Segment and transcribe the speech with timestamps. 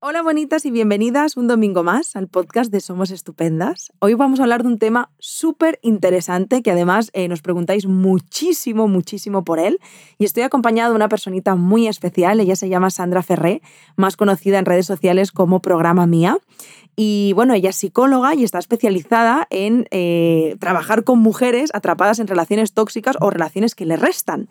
[0.00, 3.90] Hola bonitas y bienvenidas un domingo más al podcast de Somos Estupendas.
[3.98, 8.86] Hoy vamos a hablar de un tema súper interesante que además eh, nos preguntáis muchísimo,
[8.86, 9.80] muchísimo por él.
[10.16, 13.60] Y estoy acompañada de una personita muy especial, ella se llama Sandra Ferré,
[13.96, 16.38] más conocida en redes sociales como Programa Mía.
[16.94, 22.28] Y bueno, ella es psicóloga y está especializada en eh, trabajar con mujeres atrapadas en
[22.28, 24.48] relaciones tóxicas o relaciones que le restan.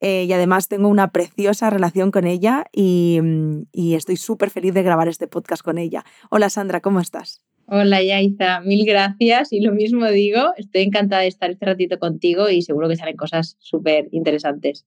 [0.00, 4.82] Eh, y además tengo una preciosa relación con ella mm, y, estoy súper feliz de
[4.82, 6.04] grabar este podcast con ella.
[6.30, 7.42] Hola Sandra, ¿cómo estás?
[7.66, 12.48] Hola Yaiza, mil gracias y lo mismo digo, estoy encantada de estar este ratito contigo
[12.50, 14.86] y seguro que salen cosas súper interesantes.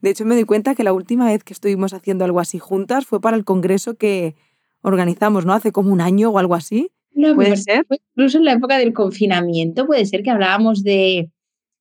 [0.00, 3.06] De hecho me doy cuenta que la última vez que estuvimos haciendo algo así juntas
[3.06, 4.34] fue para el congreso que
[4.80, 5.52] organizamos, ¿no?
[5.52, 6.90] Hace como un año o algo así.
[7.14, 7.86] No, ¿Puede ser?
[8.16, 11.30] Incluso en la época del confinamiento puede ser que hablábamos de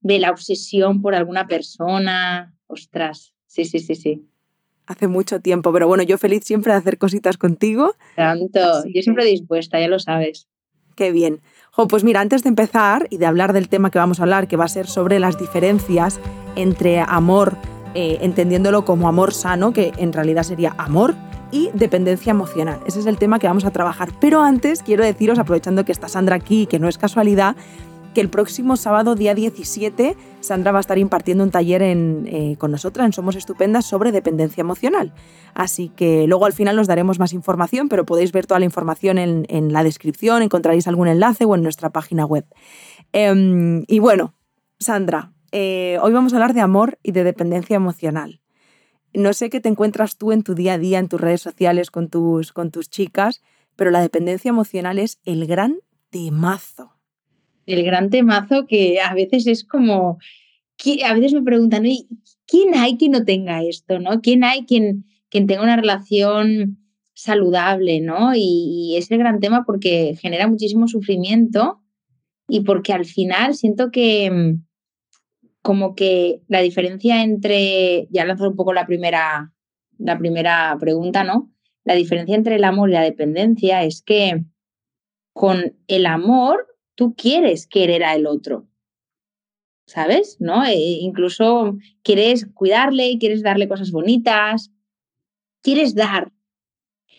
[0.01, 2.53] de la obsesión por alguna persona.
[2.67, 4.27] Ostras, sí, sí, sí, sí.
[4.87, 7.95] Hace mucho tiempo, pero bueno, yo feliz siempre de hacer cositas contigo.
[8.15, 10.47] Tanto, yo siempre dispuesta, ya lo sabes.
[10.95, 11.41] Qué bien.
[11.89, 14.57] pues mira, antes de empezar y de hablar del tema que vamos a hablar, que
[14.57, 16.19] va a ser sobre las diferencias
[16.55, 17.57] entre amor,
[17.93, 21.15] eh, entendiéndolo como amor sano, que en realidad sería amor,
[21.51, 22.79] y dependencia emocional.
[22.85, 24.09] Ese es el tema que vamos a trabajar.
[24.19, 27.55] Pero antes quiero deciros, aprovechando que está Sandra aquí, que no es casualidad,
[28.13, 32.71] que el próximo sábado, día 17, Sandra va a estar impartiendo un taller eh, con
[32.71, 35.13] nosotras en Somos Estupendas sobre dependencia emocional.
[35.53, 39.17] Así que luego al final os daremos más información, pero podéis ver toda la información
[39.17, 42.45] en, la descripción, encontraréis algún enlace o en nuestra página web.
[43.13, 44.33] Em, y bueno,
[44.79, 48.41] Sandra, eh, hoy vamos a hablar de amor y de dependencia emocional.
[49.13, 51.91] No sé qué te encuentras tú en tu día a día, en tus redes sociales,
[51.91, 53.41] con tus, con tus chicas,
[53.75, 55.77] pero la dependencia emocional es el gran
[56.09, 56.90] temazo
[57.65, 60.17] el gran temazo que a veces es como,
[61.05, 61.83] a veces me preguntan,
[62.47, 63.99] ¿quién hay que no tenga esto?
[63.99, 64.21] ¿no?
[64.21, 66.79] ¿Quién hay quien, tenga una relación
[67.13, 68.01] saludable?
[68.01, 68.31] ¿no?
[68.35, 71.81] Y, es el gran tema porque genera muchísimo sufrimiento
[72.47, 74.65] y porque al final siento que mm,
[75.61, 79.53] como que la diferencia entre, ya lanzo un poco la primera,
[79.97, 81.51] la primera pregunta, ¿no?
[81.83, 84.43] La diferencia entre el amor y la dependencia es que
[85.33, 86.67] con el amor
[87.01, 88.67] tú quieres querer al otro,
[89.87, 90.37] ¿sabes?
[90.39, 90.63] ¿No?
[90.63, 94.71] E incluso quieres cuidarle, quieres darle cosas bonitas,
[95.63, 96.31] quieres dar.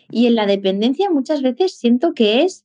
[0.08, 2.64] Y en la dependencia muchas veces siento que es,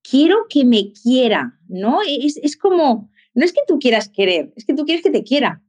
[0.00, 1.98] quiero que me quiera, ¿no?
[2.00, 5.22] Es, es como, no es que tú quieras querer, es que tú quieres que te
[5.22, 5.62] quiera,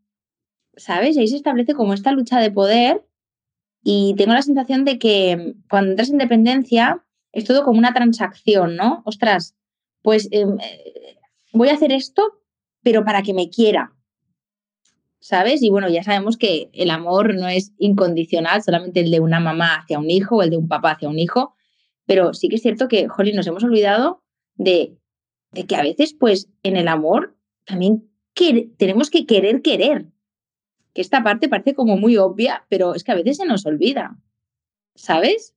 [0.78, 1.18] ¿sabes?
[1.18, 3.06] Y ahí se establece como esta lucha de poder
[3.84, 8.78] y tengo la sensación de que cuando entras en dependencia es todo como una transacción,
[8.78, 9.02] ¿no?
[9.04, 9.58] Ostras,
[10.06, 10.58] pues em,
[11.52, 12.40] voy a hacer esto,
[12.84, 13.92] pero para que me quiera.
[15.20, 15.64] ¿Sabes?
[15.64, 19.78] Y bueno, ya sabemos que el amor no es incondicional, solamente el de una mamá
[19.78, 21.56] hacia un hijo o el de un papá hacia un hijo,
[22.06, 24.22] pero sí que es cierto que, Holly, nos hemos olvidado
[24.54, 24.96] de,
[25.52, 28.08] de que a veces, pues, en el amor también
[28.78, 30.06] tenemos que querer querer.
[30.94, 34.20] Que esta parte parece como muy obvia, pero es que a veces se nos olvida.
[34.94, 35.55] ¿Sabes?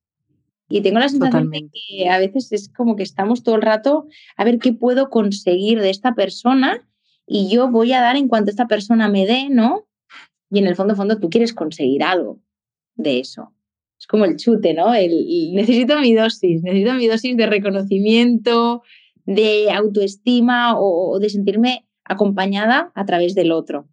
[0.68, 4.06] Y tengo la sensación de que a veces es como que estamos todo el rato
[4.36, 6.86] a ver qué puedo conseguir de esta persona
[7.26, 9.86] y yo voy a dar en cuanto esta persona me dé, ¿no?
[10.50, 12.40] Y en el fondo, fondo, tú quieres conseguir algo
[12.96, 13.54] de eso.
[13.98, 14.94] Es como el chute, ¿no?
[14.94, 18.82] El, necesito mi dosis, necesito mi dosis de reconocimiento,
[19.24, 23.88] de autoestima o de sentirme acompañada a través del otro.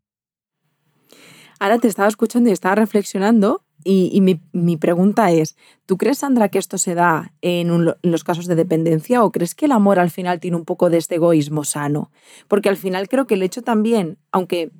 [1.59, 4.19] Ahora te estaba escuchando y estaba reflexionando y,
[4.53, 9.23] mi, pregunta es, ¿tú crees, Sandra, que esto se da en, los casos de dependencia
[9.23, 12.09] o crees que el amor al final tiene un poco de este egoísmo sano?
[12.47, 14.72] Porque al final creo que el hecho también, aunque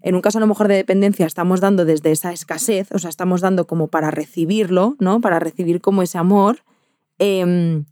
[0.00, 3.10] en un caso a lo mejor de dependencia estamos dando desde esa escasez, o sea,
[3.10, 5.20] estamos dando como para recibirlo, ¿no?
[5.20, 6.62] Para recibir como ese amor.
[7.18, 7.84] Em,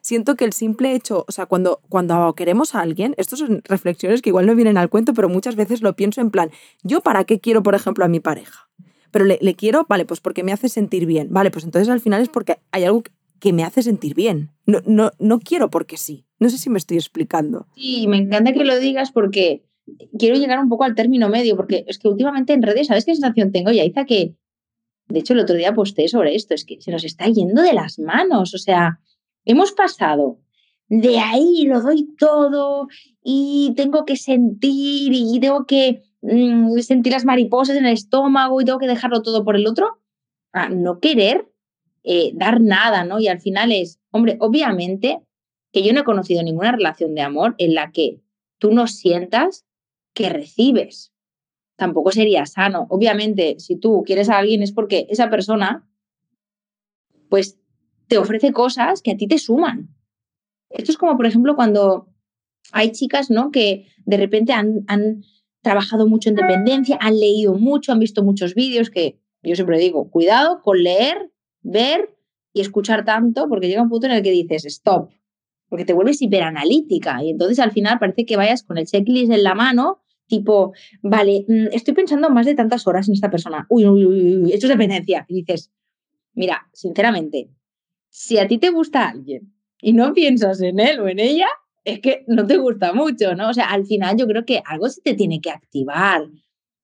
[0.00, 4.20] siento que el simple hecho, o sea, cuando, cuando queremos a alguien, estas son reflexiones
[4.20, 6.50] que igual no vienen al cuento, pero muchas veces lo pienso en plan,
[6.82, 8.68] ¿yo para qué quiero, por ejemplo, a mi pareja?
[9.10, 11.28] Pero le, quiero, vale, pues porque me hace sentir bien.
[11.30, 13.02] Vale, pues entonces al final es porque hay algo
[13.40, 14.50] que me hace sentir bien.
[14.66, 16.24] No, no, no quiero porque sí.
[16.38, 17.66] No sé si me estoy explicando.
[17.74, 19.64] Sí, me encanta que lo digas porque
[20.18, 23.14] quiero llegar un poco al término medio, porque es que últimamente en redes, ¿sabes qué
[23.14, 24.04] sensación tengo, Yaiza?
[24.04, 24.34] Que,
[25.08, 27.72] de hecho, el otro día posté sobre esto, es que se nos está yendo de
[27.72, 28.54] las manos.
[28.54, 29.00] O sea,
[29.44, 30.38] hemos pasado
[30.88, 32.88] de ahí, lo doy todo
[33.22, 38.64] y tengo que sentir y tengo que Mm, sentir las mariposas en el estómago y
[38.64, 39.98] tengo que dejarlo todo por el otro,
[40.52, 41.48] a no querer
[42.04, 43.18] eh, dar nada, ¿no?
[43.18, 45.22] Y al final es, hombre, obviamente
[45.72, 48.20] que yo no he conocido ninguna relación de amor en la que
[48.58, 49.64] tú no sientas
[50.14, 51.12] que recibes.
[51.76, 52.86] Tampoco sería sano.
[52.90, 55.88] Obviamente, si tú quieres a alguien es porque esa persona,
[57.28, 57.58] pues,
[58.06, 59.94] te ofrece cosas que a ti te suman.
[60.70, 62.08] Esto es como, por ejemplo, cuando
[62.72, 63.50] hay chicas, ¿no?
[63.50, 64.84] Que de repente han
[65.68, 70.10] trabajado mucho en dependencia, han leído mucho, han visto muchos vídeos, que yo siempre digo,
[70.10, 71.30] cuidado con leer,
[71.60, 72.16] ver
[72.54, 75.10] y escuchar tanto, porque llega un punto en el que dices, stop,
[75.68, 79.42] porque te vuelves hiperanalítica y entonces al final parece que vayas con el checklist en
[79.42, 80.72] la mano, tipo,
[81.02, 84.52] vale, mm, estoy pensando más de tantas horas en esta persona, uy, uy, uy, uy,
[84.54, 85.26] esto es dependencia.
[85.28, 85.70] Y dices,
[86.32, 87.50] mira, sinceramente,
[88.08, 91.48] si a ti te gusta alguien y no piensas en él o en ella,
[91.92, 93.48] es que no te gusta mucho, ¿no?
[93.48, 96.26] O sea, al final yo creo que algo se te tiene que activar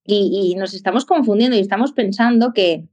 [0.04, 2.88] y, y nos estamos confundiendo y estamos pensando que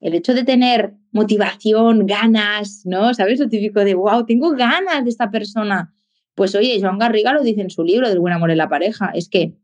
[0.00, 3.14] el hecho de tener motivación, ganas, ¿no?
[3.14, 3.38] ¿Sabes?
[3.38, 5.94] Lo típico de, wow, tengo ganas de esta persona.
[6.34, 9.12] Pues oye, Joan Garriga lo dice en su libro del buen amor en la pareja,
[9.14, 9.56] es que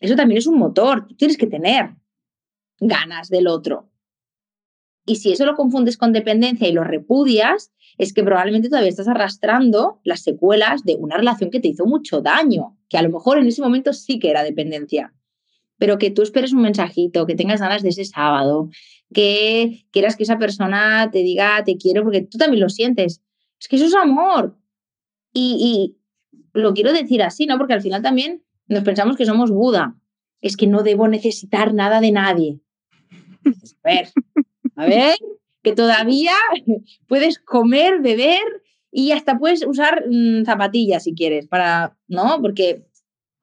[0.00, 1.94] eso también es un motor, tú tienes que tener
[2.80, 3.90] ganas del otro.
[5.06, 9.08] Y si eso lo confundes con dependencia y lo repudias, es que probablemente todavía estás
[9.08, 13.38] arrastrando las secuelas de una relación que te hizo mucho daño, que a lo mejor
[13.38, 15.14] en ese momento sí que era dependencia.
[15.78, 18.70] Pero que tú esperes un mensajito, que tengas ganas de ese sábado,
[19.12, 23.20] que quieras que esa persona te diga te quiero porque tú también lo sientes.
[23.60, 24.56] Es que eso es amor.
[25.32, 25.94] Y,
[26.54, 27.58] y lo quiero decir así, ¿no?
[27.58, 29.96] Porque al final también nos pensamos que somos Buda.
[30.40, 32.60] Es que no debo necesitar nada de nadie.
[33.84, 34.08] A ver,
[34.76, 35.16] a ver,
[35.62, 36.34] que todavía
[37.06, 38.42] puedes comer, beber
[38.90, 42.40] y hasta puedes usar mm, zapatillas si quieres, para, ¿no?
[42.40, 42.86] Porque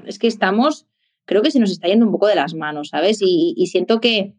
[0.06, 0.88] es que estamos,
[1.26, 3.20] creo que se nos está yendo un poco de las manos, ¿sabes?
[3.22, 4.36] Y, y siento que,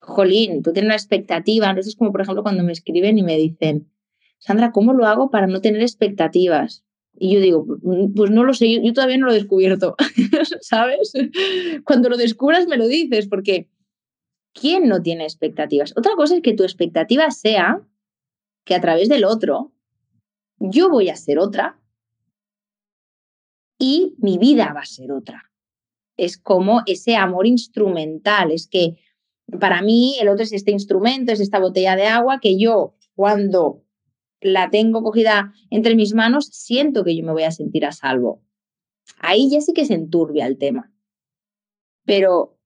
[0.00, 3.36] jolín, tú tienes una expectativa, entonces es como por ejemplo cuando me escriben y me
[3.36, 3.92] dicen,
[4.38, 6.84] Sandra, ¿cómo lo hago para no tener expectativas?
[7.14, 9.94] Y yo digo, mm, pues no lo sé, yo todavía no lo he descubierto,
[10.60, 11.12] ¿sabes?
[11.84, 13.68] Cuando lo descubras me lo dices, porque
[14.52, 15.92] ¿quién no tiene expectativas?
[15.96, 17.86] Otra cosa es que tu expectativa sea
[18.64, 19.72] que a través del otro
[20.58, 21.80] yo voy a ser otra
[23.78, 25.50] y mi vida va a ser otra.
[26.16, 28.96] Es como ese amor instrumental, es que
[29.58, 33.82] para mí el otro es este instrumento, es esta botella de agua que yo cuando
[34.40, 38.42] la tengo cogida entre mis manos siento que yo me voy a sentir a salvo.
[39.18, 40.92] Ahí ya sí que se enturbia el tema.
[42.04, 42.58] Pero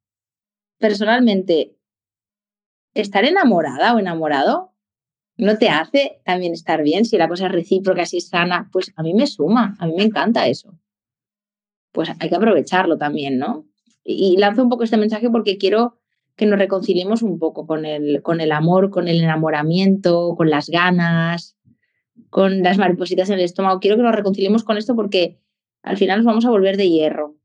[0.78, 1.75] personalmente
[3.00, 4.72] estar enamorada o enamorado
[5.38, 7.04] no te hace también estar bien.
[7.04, 9.94] Si la cosa es recíproca, si es sana, pues a mí me suma, a mí
[9.96, 10.78] me encanta eso.
[11.92, 13.66] Pues hay que aprovecharlo también, ¿no?
[14.02, 15.98] Y lanzo un poco este mensaje porque quiero
[16.36, 20.68] que nos reconciliemos un poco con el, con el amor, con el enamoramiento, con las
[20.68, 21.56] ganas,
[22.30, 23.80] con las maripositas en el estómago.
[23.80, 25.40] Quiero que nos reconciliemos con esto porque
[25.82, 27.36] al final nos vamos a volver de hierro.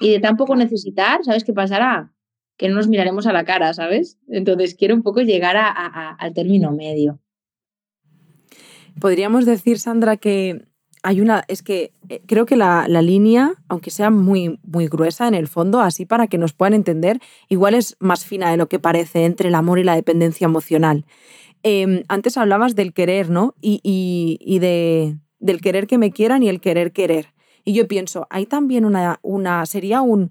[0.00, 2.11] Y de tan poco necesitar, ¿sabes qué pasará?
[2.56, 4.18] Que no nos miraremos a la cara, ¿sabes?
[4.28, 7.18] Entonces quiero un poco llegar a, al término medio.
[9.00, 10.66] Podríamos decir, Sandra, que
[11.02, 15.34] hay una, es que eh, creo que la, línea, aunque sea muy, muy gruesa en
[15.34, 17.18] el fondo, así para que nos puedan entender,
[17.48, 21.04] igual es más fina de lo que parece entre el amor y la dependencia emocional.
[21.64, 23.54] Em, antes hablabas del querer, ¿no?
[23.60, 27.34] Y, y, de, del querer que me quieran y el querer querer.
[27.64, 30.30] Y yo pienso, hay también una, una, sería un,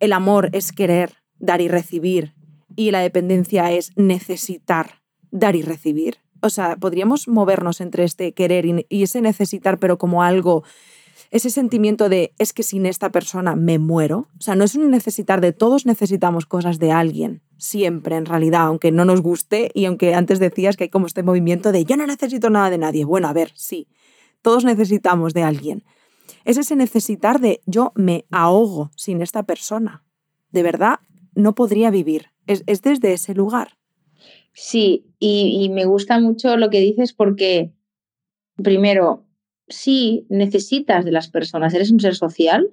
[0.00, 2.34] el amor es querer, dar y recibir
[2.76, 6.18] y la dependencia es necesitar dar y recibir.
[6.42, 10.62] O sea, podríamos movernos entre este querer y ese necesitar, pero como algo,
[11.30, 14.28] ese sentimiento de es que sin esta persona me muero.
[14.38, 18.62] O sea, no es un necesitar de todos necesitamos cosas de alguien, siempre en realidad,
[18.62, 21.96] aunque no nos guste y aunque antes decías que hay como este movimiento de yo
[21.96, 23.04] no necesito nada de nadie.
[23.04, 23.88] Bueno, a ver, sí,
[24.42, 25.84] todos necesitamos de alguien.
[26.44, 30.04] Es ese necesitar de yo me ahogo sin esta persona.
[30.50, 31.00] De verdad,
[31.36, 32.32] no podría vivir.
[32.46, 33.76] Es, desde ese lugar.
[34.52, 37.72] Sí, y, me gusta mucho lo que dices porque,
[38.56, 39.26] primero,
[39.68, 42.70] sí necesitas de las personas, eres un ser social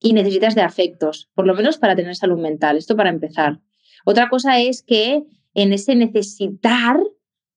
[0.00, 3.60] y necesitas de afectos, por lo menos para tener salud mental, esto para empezar.
[4.06, 6.98] Otra cosa es que en ese necesitar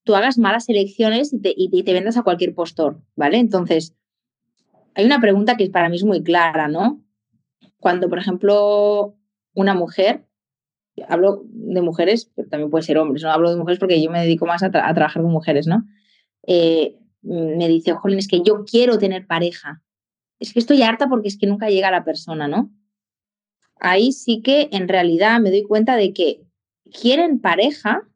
[0.03, 3.37] tú hagas malas elecciones y te, y te vendas a cualquier postor, ¿vale?
[3.37, 3.95] Entonces,
[4.95, 7.01] hay una pregunta que para mí es muy clara, ¿no?
[7.79, 9.15] Cuando, por ejemplo,
[9.53, 10.25] una mujer
[11.07, 14.21] hablo de mujeres, pero también puede ser hombres, no hablo de mujeres porque yo me
[14.21, 15.83] dedico más a, trabajar con mujeres, ¿no?
[16.45, 19.81] Eh, me dice, jolín, es que yo quiero tener pareja.
[20.39, 22.69] Es que estoy harta porque es que nunca llega la persona, ¿no?
[23.79, 26.41] Ahí sí que en realidad me doy cuenta de que
[27.01, 28.07] quieren pareja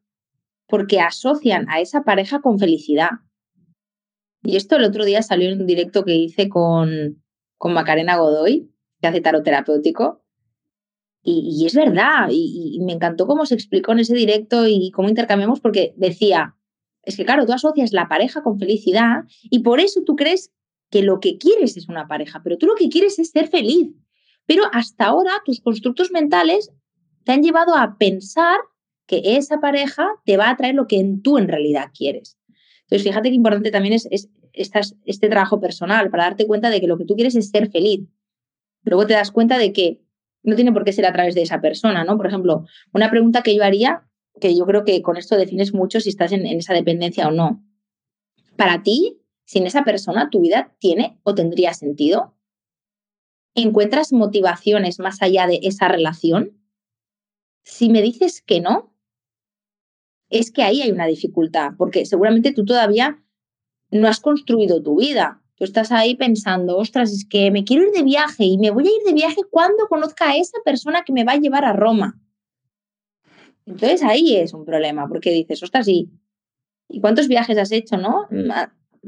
[0.66, 3.10] porque asocian a esa pareja con felicidad.
[4.42, 7.22] Y esto el otro día salió en un directo que hice con,
[7.56, 8.70] con Macarena Godoy,
[9.00, 10.22] que hace tarot terapéutico,
[11.22, 15.60] y, es verdad, y, me encantó cómo se explicó en ese directo y cómo intercambiamos,
[15.60, 16.56] porque decía,
[17.02, 20.52] es que, claro, tú asocias la pareja con felicidad y por eso tú crees
[20.90, 23.90] que lo que quieres es una pareja, pero tú lo que quieres es ser feliz.
[24.46, 26.72] Pero hasta ahora tus constructos mentales
[27.24, 28.58] te han llevado a pensar
[29.06, 32.38] que esa pareja te va a traer lo que tú en realidad quieres.
[32.82, 36.96] Entonces, fíjate que importante también es, este trabajo personal para darte cuenta de que lo
[36.96, 38.08] que tú quieres es ser feliz.
[38.82, 40.00] Luego te das cuenta de que
[40.42, 42.16] no tiene por qué ser a través de esa persona, ¿no?
[42.16, 44.08] Por ejemplo, una pregunta que yo haría,
[44.40, 47.64] que yo creo que con esto defines mucho si estás en, esa dependencia o no.
[48.56, 52.34] Para ti, sin esa persona, ¿tu vida tiene o tendría sentido?
[53.54, 56.60] ¿Encuentras motivaciones más allá de esa relación?
[57.64, 58.94] Si me dices que no,
[60.30, 63.22] es que ahí hay una dificultad, porque seguramente tú todavía
[63.90, 65.42] no has construido tu vida.
[65.58, 68.86] Tú estás ahí pensando, ostras, es que me quiero ir de viaje y me voy
[68.86, 71.72] a ir de viaje cuando conozca a esa persona que me va a llevar a
[71.72, 72.20] Roma.
[73.66, 76.10] Entonces ahí es un problema, porque dices, ostras, ¿y,
[76.88, 78.26] ¿y cuántos viajes has hecho, no?
[78.30, 78.50] Mm,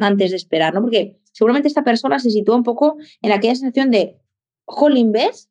[0.03, 0.83] antes de esperar, ¿no?
[0.83, 4.21] Porque seguramente esta persona se sitúa un poco en aquella sensación de,
[4.71, 5.51] jolín, ¿ves?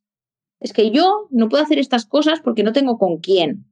[0.59, 3.65] Es que yo no puedo hacer estas cosas porque no tengo con quién.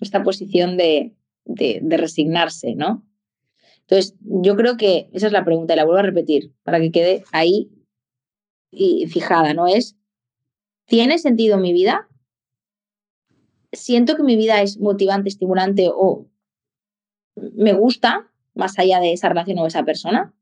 [0.00, 3.04] Esta posición de, de, resignarse, ¿no?
[3.90, 6.92] Entonces, yo creo que esa es la pregunta y la vuelvo a repetir para que
[6.92, 7.72] quede ahí
[8.70, 9.66] y fijada, ¿no?
[9.66, 9.96] Es,
[10.86, 12.08] ¿tiene sentido mi vida?
[13.72, 16.28] ¿Siento que mi vida es motivante, estimulante o
[17.34, 20.32] me gusta más allá de esa relación o esa persona?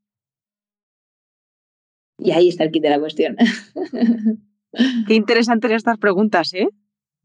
[2.19, 3.35] Y ahí está el kit de la cuestión.
[5.07, 6.67] Qué interesantes estas preguntas, ¿eh?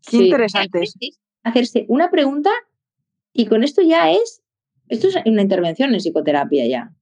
[0.09, 0.95] Qué interesantes.
[1.43, 2.51] Hacerse una pregunta
[3.35, 4.44] y con esto ya es,
[4.89, 6.93] esto es una intervención en psicoterapia ya.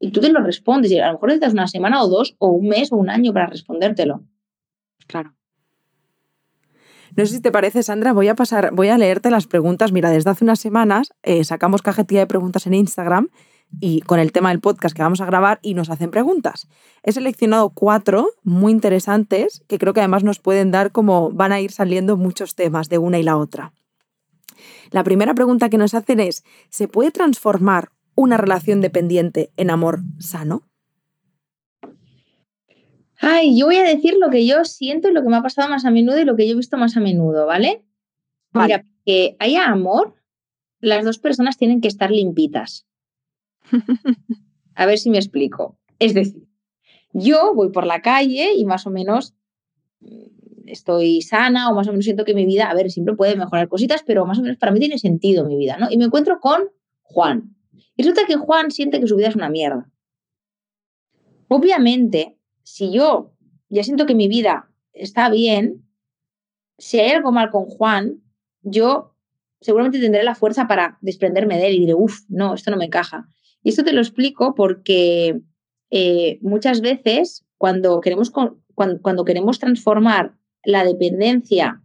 [0.00, 2.48] Y tú te lo respondes y a lo mejor necesitas una semana o dos o
[2.48, 4.22] un mes o un año para respondértelo.
[5.06, 5.34] Claro.
[7.16, 9.90] No sé si te parece, Sandra, voy a pasar, voy a leerte las preguntas.
[9.90, 13.28] Mira, desde hace unas semanas eh, sacamos cajetilla de preguntas en Instagram
[13.80, 16.68] y con el tema del podcast que vamos a grabar y nos hacen preguntas.
[17.02, 21.60] He seleccionado cuatro muy interesantes que creo que además nos pueden dar como van a
[21.60, 23.72] ir saliendo muchos temas de una y la otra.
[24.90, 30.00] La primera pregunta que nos hacen es, ¿se puede transformar una relación dependiente en amor
[30.18, 30.62] sano?
[33.20, 35.68] Ay, yo voy a decir lo que yo siento y lo que me ha pasado
[35.68, 37.84] más a menudo y lo que yo he visto más a menudo, ¿vale?
[38.52, 40.14] Mira, que haya amor,
[40.80, 42.86] las dos personas tienen que estar limpitas.
[44.74, 45.78] A ver si me explico.
[45.98, 46.46] Es decir,
[47.12, 49.34] yo voy por la calle y más o menos
[50.70, 53.68] estoy sana o más o menos siento que mi vida, a ver, siempre puede mejorar
[53.68, 55.88] cositas, pero más o menos para mí tiene sentido mi vida, ¿no?
[55.90, 56.68] Y me encuentro con
[57.02, 57.56] Juan.
[57.96, 59.90] Y resulta que Juan siente que su vida es una mierda.
[61.48, 63.32] Obviamente, si yo
[63.68, 65.84] ya siento que mi vida está bien,
[66.78, 68.22] si hay algo mal con Juan,
[68.62, 69.14] yo
[69.60, 72.84] seguramente tendré la fuerza para desprenderme de él y diré, uff, no, esto no me
[72.84, 73.28] encaja.
[73.62, 75.40] Y esto te lo explico porque
[75.90, 80.37] eh, muchas veces cuando queremos, cuando queremos transformar
[80.68, 81.82] la dependencia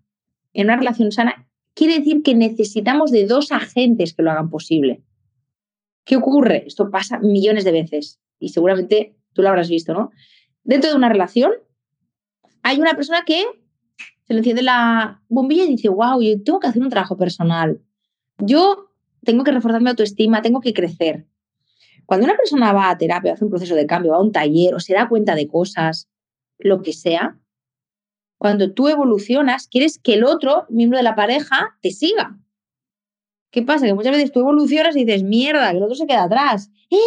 [0.51, 5.01] en una relación sana, quiere decir que necesitamos de dos agentes que lo hagan posible.
[6.03, 6.65] ¿Qué ocurre?
[6.67, 10.11] Esto pasa millones de veces y seguramente tú lo habrás visto, ¿no?
[10.65, 11.53] Dentro de una relación
[12.61, 13.45] hay una persona que
[14.27, 17.81] se le enciende la bombilla y dice, wow, yo tengo que hacer un trabajo personal.
[18.37, 18.89] Yo
[19.23, 21.25] tengo que reforzar mi autoestima, tengo que crecer.
[22.05, 24.75] Cuando una persona va a terapia, hace un proceso de cambio, va a un taller
[24.75, 26.09] o se da cuenta de cosas,
[26.57, 27.39] lo que sea,
[28.43, 32.38] cuando tú evolucionas, quieres que el otro miembro de la pareja te siga.
[33.51, 33.85] ¿Qué pasa?
[33.85, 36.69] Que muchas veces tú evolucionas y dices, mierda, que el otro se queda atrás.
[36.89, 36.97] ¡Eh!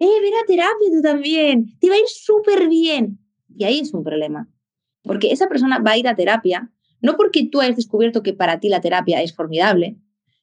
[0.00, 0.20] ¡Eh!
[0.20, 1.78] Ven a terapia tú también.
[1.78, 3.20] Te va a ir súper bien.
[3.56, 4.48] Y ahí es un problema.
[5.04, 8.58] Porque esa persona va a ir a terapia, no porque tú hayas descubierto que para
[8.58, 9.96] ti la terapia es formidable,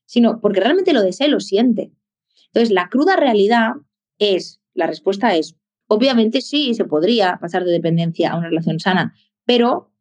[0.06, 1.92] sino porque realmente lo desea y lo siente.
[2.54, 3.74] Entonces, la cruda realidad
[4.18, 9.14] es, la respuesta es, obviamente sí, se podría pasar de dependencia a una relación sana,
[9.44, 9.92] pero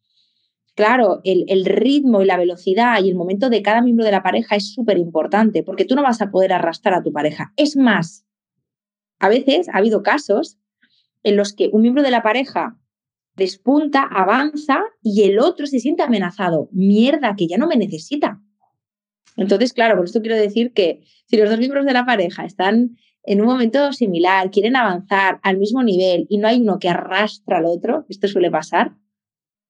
[0.77, 4.57] claro, el, ritmo y la velocidad y el momento de cada miembro de la pareja
[4.57, 7.53] es súper importante porque tú no vas a poder arrastrar a tu pareja.
[7.57, 8.27] Es más,
[9.19, 10.59] a veces ha habido casos
[11.23, 12.79] en los que un miembro de la pareja
[13.37, 16.69] despunta, avanza y el otro se siente amenazado.
[16.73, 18.41] Mierda, que ya no me necesita.
[19.37, 22.97] Entonces, claro, por esto quiero decir que si los dos miembros de la pareja están
[23.23, 27.59] en un momento similar, quieren avanzar al mismo nivel y no hay uno que arrastra
[27.59, 28.95] al otro, esto suele pasar,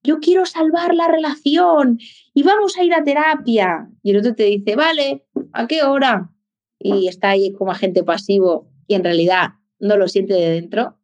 [0.07, 1.99] yo quiero salvar la relación
[2.33, 3.91] y vamos a ir a terapia.
[4.03, 6.31] Y el otro te dice, vale, ¿a qué hora?
[6.79, 10.99] Y está ahí como agente pasivo y en realidad no lo siente de dentro.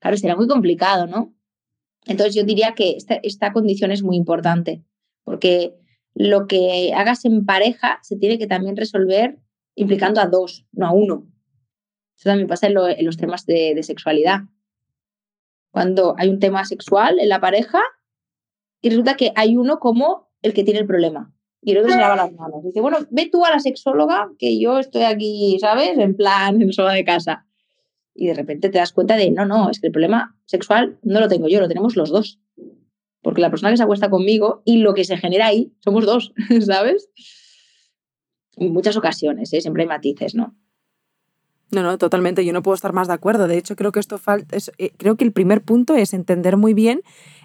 [0.00, 1.34] Claro, será muy complicado, ¿no?
[2.06, 4.82] Entonces yo diría que esta, condición es muy importante
[5.24, 5.74] porque
[6.14, 9.38] lo que hagas en pareja se tiene que también resolver
[9.74, 11.28] implicando a dos, no a uno.
[12.16, 14.40] Eso también pasa en, los temas de, sexualidad.
[15.70, 17.80] Cuando hay un tema sexual en la pareja
[18.80, 21.32] y resulta que hay uno como el que tiene el problema.
[21.62, 22.64] Y el otro se lava las manos.
[22.64, 25.98] Dice, bueno, ve tú a la sexóloga que yo estoy aquí, ¿sabes?
[25.98, 27.46] En plan, en sola de casa.
[28.14, 31.20] Y de repente te das cuenta de, no, no, es que el problema sexual no
[31.20, 32.40] lo tengo yo, lo tenemos los dos.
[33.22, 36.32] Porque la persona que se acuesta conmigo y lo que se genera ahí somos dos,
[36.66, 37.10] ¿sabes?
[38.56, 39.60] En muchas ocasiones, ¿eh?
[39.60, 40.56] siempre hay matices, ¿no?
[41.72, 42.44] No, no, totalmente.
[42.44, 43.46] Yo no puedo estar más de acuerdo.
[43.46, 44.56] De hecho, creo que esto falta.
[44.78, 47.02] Eh, creo que el primer punto es entender muy bien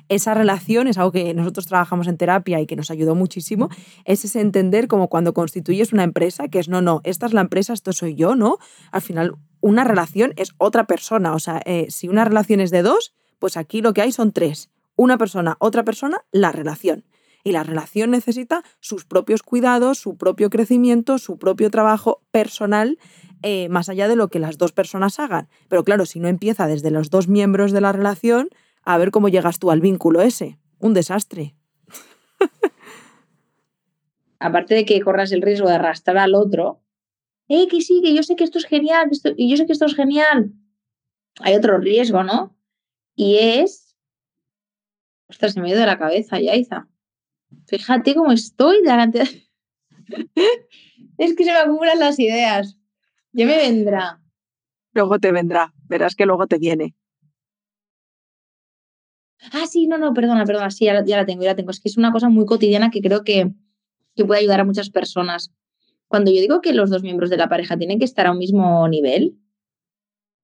[0.10, 3.70] esa relación, es algo que nosotros trabajamos en terapia y que nos ayudó muchísimo,
[4.06, 7.42] es ese entender como cuando constituyes una empresa, que es no, no, esta es la
[7.42, 8.58] empresa, esto soy yo, ¿no?
[8.92, 11.34] Al final, una relación es otra persona.
[11.34, 14.32] O sea, eh, si una relación es de dos, pues aquí lo que hay son
[14.32, 14.70] tres.
[14.96, 17.04] Una persona, otra persona, la relación.
[17.44, 22.98] Y la relación necesita sus propios cuidados, su propio crecimiento, su propio trabajo personal,
[23.44, 25.48] eh, más allá de lo que las dos personas hagan.
[25.68, 28.50] Pero claro, si no empieza desde los dos miembros de la relación,
[28.86, 30.60] a ver cómo llegas tú al vínculo ese.
[30.80, 31.56] Un desastre.
[34.40, 36.84] Aparte de que corras el riesgo de arrastrar al otro,
[37.48, 39.86] ¡eh, que sí, que yo sé que esto es genial, y yo sé que esto
[39.86, 40.54] es genial!
[41.40, 42.56] Hay otro riesgo, ¿no?
[43.16, 43.98] Y es.
[45.28, 46.88] Ostras, se me ha ido de la cabeza, Yaiza.
[47.68, 49.22] Fíjate cómo estoy delante.
[51.18, 52.78] es que se me acumulan las ideas.
[53.32, 54.22] Ya me vendrá.
[54.94, 55.74] Luego te vendrá.
[55.88, 56.96] Verás que luego te viene.
[59.52, 60.72] Ah, sí, no, no, perdona, perdona.
[60.72, 61.72] Sí, ya, la tengo, ya la tengo.
[61.72, 63.52] Es que es una cosa muy cotidiana que creo que,
[64.16, 65.52] que puede ayudar a muchas personas.
[66.08, 68.38] Cuando yo digo que los dos miembros de la pareja tienen que estar a un
[68.38, 69.38] mismo nivel,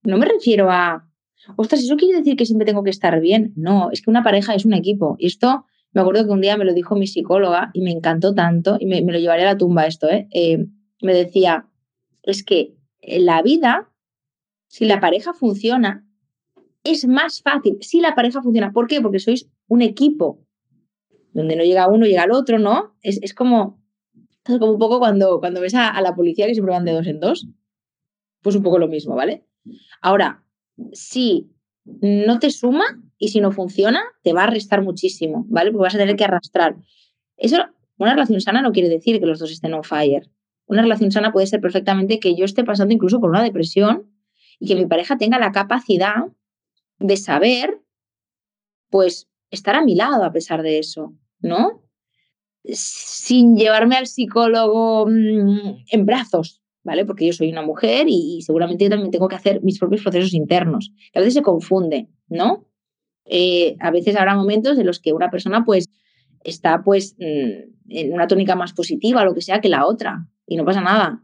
[0.02, 1.08] no me refiero a,
[1.56, 3.52] ostras, ¿eso quiere decir que siempre tengo que estar bien?
[3.56, 5.16] No, es que una pareja es un equipo.
[5.18, 8.34] Y esto me acuerdo que un día me lo dijo mi psicóloga y me encantó
[8.34, 10.28] tanto, y me, lo llevaré a la tumba esto, ¿eh?
[10.32, 10.66] ¿eh?
[11.02, 11.66] me decía,
[12.22, 13.90] es que la vida,
[14.68, 16.06] si la pareja funciona,
[16.84, 17.78] es más fácil.
[17.80, 19.00] Si la pareja funciona, ¿por qué?
[19.00, 20.44] Porque sois un equipo.
[21.32, 22.94] Donde no llega uno, llega el otro, ¿no?
[23.00, 23.82] Es, es como,
[24.46, 27.06] es como un poco cuando, cuando ves a, la policía que siempre van de dos
[27.06, 27.46] en dos.
[28.42, 29.46] Pues un poco lo mismo, ¿vale?
[30.00, 30.44] Ahora,
[30.92, 31.50] si
[31.84, 32.84] no te suma
[33.18, 35.70] y si no funciona, te va a restar muchísimo, ¿vale?
[35.70, 36.76] Porque vas a tener que arrastrar.
[37.36, 37.58] Eso,
[37.98, 40.28] una relación sana no quiere decir que los dos estén on fire.
[40.66, 44.10] Una relación sana puede ser perfectamente que yo esté pasando incluso por una depresión
[44.58, 46.26] y que mi pareja tenga la capacidad
[47.02, 47.80] de saber,
[48.90, 51.82] pues, estar a mi lado a pesar de eso, ¿no?
[52.64, 57.04] Sin llevarme al psicólogo mm, en brazos, ¿vale?
[57.04, 60.34] Porque yo soy una mujer y, seguramente yo también tengo que hacer mis propios procesos
[60.34, 60.92] internos.
[61.14, 62.66] a veces se confunde, ¿no?
[63.24, 65.88] Eh, a veces habrá momentos en los que una persona pues
[66.42, 70.56] está pues mm, en una tónica más positiva, lo que sea, que la otra, y
[70.56, 71.22] no pasa nada.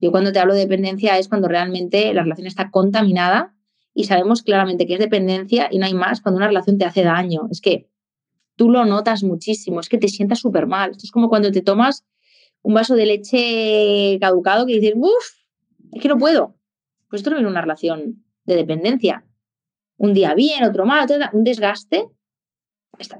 [0.00, 3.54] Yo cuando te hablo de dependencia es cuando realmente la relación está contaminada
[4.00, 7.02] y sabemos claramente que es dependencia y no hay más cuando una relación te hace
[7.02, 7.48] daño.
[7.50, 7.90] Es que
[8.56, 10.92] tú lo notas muchísimo, es que te sientas súper mal.
[10.92, 12.06] Esto es como cuando te tomas
[12.62, 15.26] un vaso de leche caducado que dices, uff,
[15.92, 16.56] es que no puedo.
[17.10, 19.26] Pues esto no es una relación de dependencia.
[19.98, 22.08] Un día bien, otro mal, un desgaste,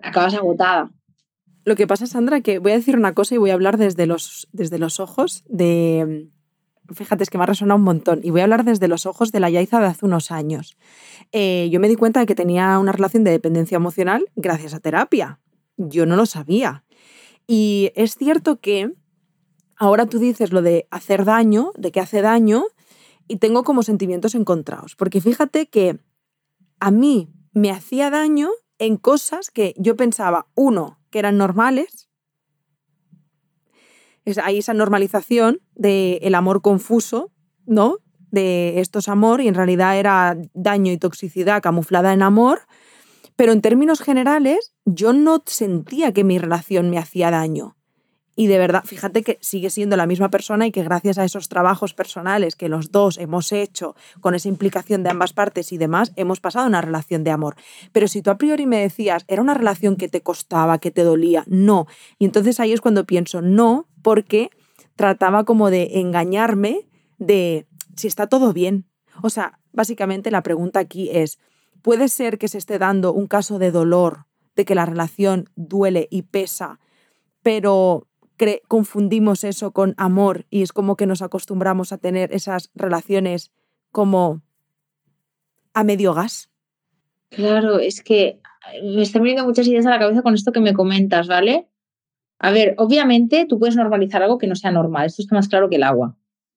[0.03, 0.91] acabas agotada.
[1.65, 4.07] Lo que pasa, Sandra, que voy a decir una cosa y voy a hablar desde
[4.07, 6.31] los, desde los ojos de...
[6.95, 8.21] Fíjate, es que me ha resonado un montón.
[8.23, 10.77] Y voy a hablar desde los ojos de la Yaiza de hace unos años.
[11.33, 14.81] Eh, yo me di cuenta de que tenía una relación de dependencia emocional gracias a
[14.81, 15.39] terapia.
[15.77, 16.85] Yo no lo sabía.
[17.47, 18.93] Y es cierto que
[19.77, 22.65] ahora tú dices lo de hacer daño, de que hace daño,
[23.27, 24.97] y tengo como sentimientos encontrados.
[24.97, 25.99] Porque fíjate que
[26.81, 32.10] a mí me hacía daño en cosas que yo pensaba, uno, que eran normales.
[34.39, 37.33] Hay esa normalización del amor confuso,
[37.67, 37.97] ¿no?
[38.31, 42.61] De esto es amor y en realidad era daño y toxicidad camuflada en amor.
[43.37, 47.77] Pero en términos generales, yo no sentía que mi relación me hacía daño.
[48.41, 51.51] Y de verdad, fíjate que sigue siendo la misma persona y que gracias a esos
[51.51, 56.15] trabajos personales que los dos hemos hecho, con esa implicación de ambas partes y demás,
[56.17, 57.57] hemos pasado una relación de amor.
[57.93, 61.03] Pero si tú a priori me decías, era una relación que te costaba, que te
[61.03, 61.87] dolía, no.
[62.19, 64.49] Y entonces ahí es cuando pienso, no, porque
[64.97, 68.87] trataba como de engañarme de si está todo bien.
[69.23, 71.39] O sea, básicamente la pregunta aquí es,
[71.83, 74.25] ¿puede ser que se esté dando un caso de dolor,
[74.57, 76.81] de que la relación duele y pesa,
[77.43, 78.07] pero
[78.69, 83.53] confundimos eso con amor y es como que nos acostumbramos a tener esas relaciones
[83.91, 84.43] como
[85.75, 86.51] a medio gas.
[87.31, 88.41] Claro, es que
[88.83, 91.69] me están viniendo muchas ideas a la cabeza con esto que me comentas, ¿vale?
[92.39, 95.69] A ver, obviamente tú puedes normalizar algo que no sea normal, esto está más claro
[95.69, 96.17] que el agua,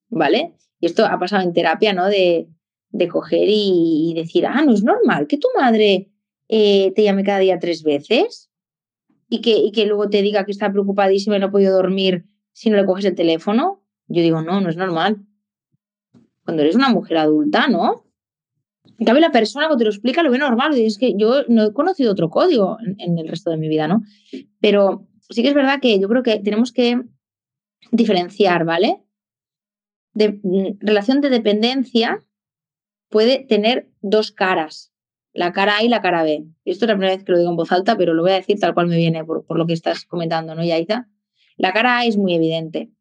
[0.09, 0.53] ¿vale?
[0.79, 2.07] Y esto ha pasado en terapia, ¿no?
[2.07, 2.47] De,
[2.89, 6.09] de coger y, decir, ah, no es normal que tu madre
[6.47, 8.49] eh, te llame cada día tres veces
[9.33, 12.25] y que, y que luego te diga que está preocupadísima y no ha podido dormir
[12.51, 13.83] si no le coges el teléfono.
[14.05, 15.25] Yo digo, no, no es normal.
[16.45, 18.05] Cuando eres una mujer adulta, ¿no?
[18.99, 20.77] En cambio, la persona cuando te lo explica lo ve normal.
[20.77, 24.03] Es que yo no he conocido otro código en, el resto de mi vida, ¿no?
[24.61, 27.01] Pero sí que es verdad que yo creo que tenemos que
[27.91, 29.01] diferenciar, ¿vale?
[30.13, 32.19] De, mm, relación de dependencia
[33.09, 34.92] puede tener dos caras,
[35.33, 36.45] la cara A y la cara B.
[36.63, 38.35] Esto es la primera vez que lo digo en voz alta, pero lo voy a
[38.35, 41.09] decir tal cual me viene por, lo que estás comentando, ¿no, Yaita?
[41.57, 42.91] La cara A es muy evidente.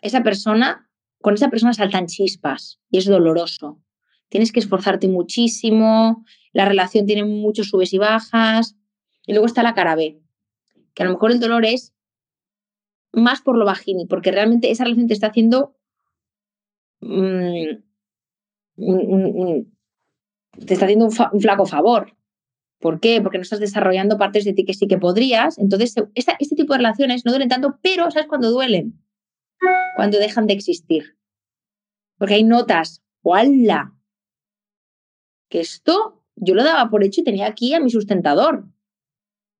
[0.00, 3.80] Esa persona, con esa persona saltan chispas y es doloroso.
[4.28, 8.76] Tienes que esforzarte muchísimo, la relación tiene muchos subes y bajas.
[9.26, 10.20] Y luego está la cara B,
[10.94, 11.94] que a lo mejor el dolor es
[13.12, 15.76] más por lo vagini, porque realmente esa relación te está haciendo
[17.00, 17.76] mm,
[20.52, 22.16] te está haciendo un, flaco favor.
[22.78, 23.20] ¿Por qué?
[23.20, 25.58] Porque no estás desarrollando partes de ti que sí que podrías.
[25.58, 29.00] Entonces, este tipo de relaciones no duelen tanto, pero ¿sabes cuándo duelen?
[29.96, 31.16] Cuando dejan de existir.
[32.18, 33.94] Porque hay notas, ¡Wala!
[35.48, 38.66] Que esto yo lo daba por hecho y tenía aquí a mi sustentador.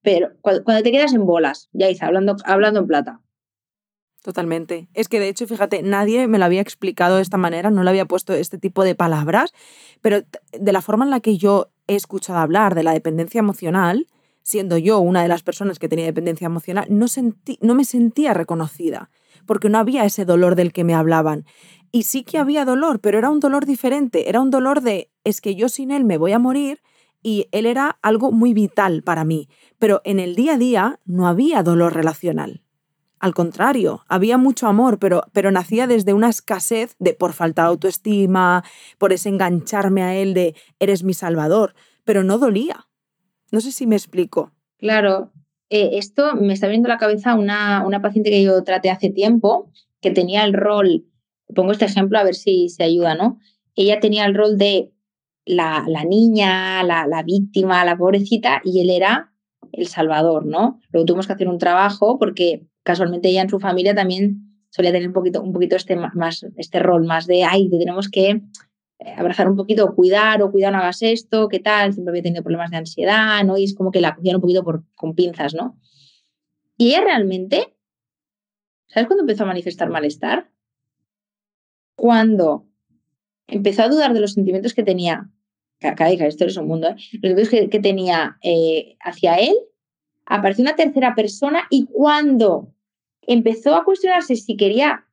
[0.02, 3.20] Pero cuando, te quedas en bolas, ya hice, hablando, hablando en plata.
[4.22, 4.88] Totalmente.
[4.94, 7.90] Es que de hecho, fíjate, nadie me lo había explicado de esta manera, no le
[7.90, 9.52] había puesto este tipo de palabras,
[10.00, 14.06] pero de la forma en la que yo he escuchado hablar de la dependencia emocional,
[14.42, 18.32] siendo yo una de las personas que tenía dependencia emocional, no, sentí, no me sentía
[18.32, 19.10] reconocida,
[19.44, 21.44] porque no había ese dolor del que me hablaban.
[21.90, 25.40] Y sí que había dolor, pero era un dolor diferente, era un dolor de, es
[25.40, 26.80] que yo sin él me voy a morir
[27.24, 29.48] y él era algo muy vital para mí,
[29.80, 32.62] pero en el día a día no había dolor relacional.
[33.22, 37.68] Al contrario, había mucho amor, pero, pero nacía desde una escasez de por falta de
[37.68, 38.64] autoestima,
[38.98, 42.88] por ese engancharme a él de eres mi salvador, pero no dolía.
[43.52, 44.50] No sé si me explico.
[44.76, 45.30] Claro,
[45.70, 49.70] eh, esto me está viendo la cabeza una, una paciente que yo traté hace tiempo,
[50.00, 51.06] que tenía el rol,
[51.54, 53.38] pongo este ejemplo a ver si se ayuda, ¿no?
[53.76, 54.90] Ella tenía el rol de
[55.44, 59.31] la, la niña, la, la víctima, la pobrecita, y él era
[59.72, 60.80] el salvador, ¿no?
[60.90, 65.08] Luego tuvimos que hacer un trabajo porque casualmente ella en su familia también solía tener
[65.08, 68.42] un poquito, un poquito este, más, este rol más de, ay, tenemos que
[68.98, 72.42] eh, abrazar un poquito, cuidar o cuidar, no hagas esto, qué tal, siempre había tenido
[72.42, 73.58] problemas de ansiedad, ¿no?
[73.58, 75.78] Y es como que la cogían un poquito por, con pinzas, ¿no?
[76.76, 77.76] Y ella realmente,
[78.86, 80.50] ¿sabes cuándo empezó a manifestar malestar?
[81.94, 82.66] Cuando
[83.46, 85.30] empezó a dudar de los sentimientos que tenía,
[85.82, 86.94] cada hija, esto es un mundo, ¿eh?
[86.94, 89.54] los sentimientos que, que tenía eh, hacia él
[90.26, 92.72] apareció una tercera persona y cuando
[93.22, 95.06] empezó a cuestionarse si quería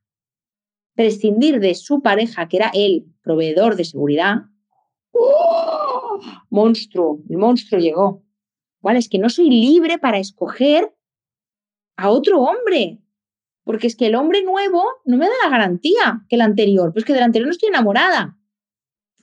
[0.94, 4.36] prescindir de su pareja, que era el proveedor de seguridad,
[5.12, 6.20] ¡oh!
[6.50, 8.22] monstruo, el monstruo llegó.
[8.82, 8.98] ¿Vale?
[8.98, 10.94] Es que no soy libre para escoger
[11.96, 12.98] a otro hombre,
[13.64, 17.04] porque es que el hombre nuevo no me da la garantía que el anterior, pues
[17.04, 18.38] que del anterior no estoy enamorada.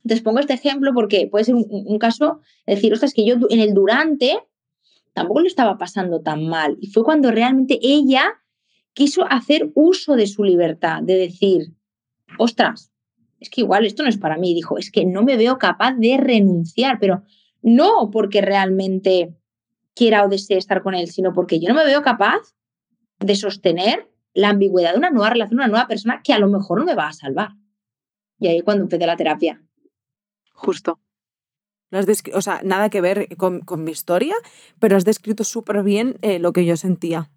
[0.07, 3.59] Entonces pongo este ejemplo porque puede ser un, caso de decir, ostras, que yo en
[3.59, 4.39] el durante
[5.11, 6.77] tampoco le estaba pasando tan mal.
[6.79, 8.35] Y fue cuando realmente ella
[8.93, 11.73] quiso hacer uso de su libertad, de decir,
[12.39, 12.93] ostras,
[13.41, 14.53] es que igual esto no es para mí.
[14.53, 17.23] Dijo, es que no me veo capaz de renunciar, pero
[17.61, 19.35] no porque realmente
[19.93, 22.55] quiera o desee estar con él, sino porque yo no me veo capaz
[23.19, 26.79] de sostener la ambigüedad de una nueva relación, una nueva persona que a lo mejor
[26.79, 27.49] no me va a salvar.
[28.39, 29.61] Y ahí cuando empecé la terapia.
[30.57, 30.99] Justo
[32.33, 34.35] o sea, nada que ver con, mi historia,
[34.79, 37.29] pero has descrito súper bien eh, lo que yo sentía.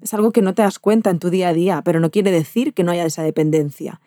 [0.00, 2.30] Es algo que no te das cuenta en tu día a día, pero no quiere
[2.30, 4.00] decir que no haya esa dependencia.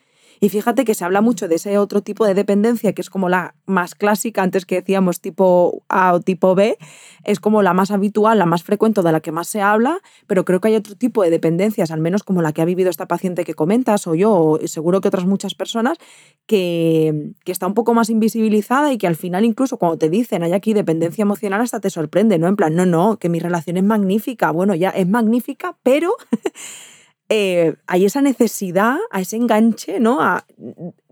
[0.45, 3.29] Y fíjate que se habla mucho de ese otro tipo de dependencia, que es como
[3.29, 6.77] la más clásica, antes que decíamos tipo A o tipo B,
[7.23, 10.45] es como la más habitual, la más frecuente, de la que más se habla, pero
[10.45, 13.07] creo que hay otro tipo de dependencias, al menos como la que ha vivido esta
[13.07, 15.97] paciente que comentas, o yo, o seguro que otras muchas personas,
[16.45, 20.43] que, que está un poco más invisibilizada y que al final incluso cuando te dicen
[20.43, 22.47] hay aquí dependencia emocional hasta te sorprende, ¿no?
[22.47, 26.11] En plan, no, no, que mi relación es magnífica, bueno, ya es magnífica, pero...
[27.29, 30.19] Eh, hay esa necesidad, a ese enganche, ¿no?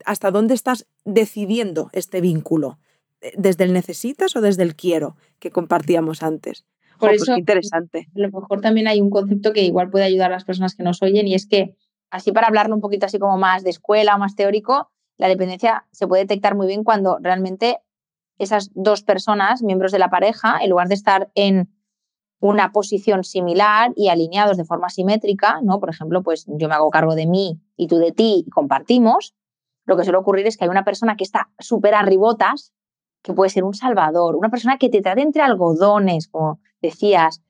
[0.05, 2.77] hasta dónde estás decidiendo este vínculo.
[3.21, 6.65] Eh, ¿Desde el necesitas o desde el quiero que compartíamos antes?
[6.99, 8.09] Por pues eso, interesante.
[8.15, 10.83] A lo mejor también hay un concepto que igual puede ayudar a las personas que
[10.83, 11.75] nos oyen y es que,
[12.11, 15.85] así para hablarlo un poquito así como más de escuela o más teórico, la dependencia
[15.91, 17.79] se puede detectar muy bien cuando realmente
[18.37, 21.69] esas dos personas, miembros de la pareja, en lugar de estar en
[22.43, 25.79] una posición similar y alineados de forma simétrica, ¿no?
[25.79, 29.33] Por ejemplo, pues yo me hago cargo de mí y tú de ti y compartimos,
[29.85, 32.73] lo que suele ocurrir es que hay una persona que está súper arribotas,
[33.21, 37.41] que puede ser un salvador, una persona que te trate entre algodones, como decías,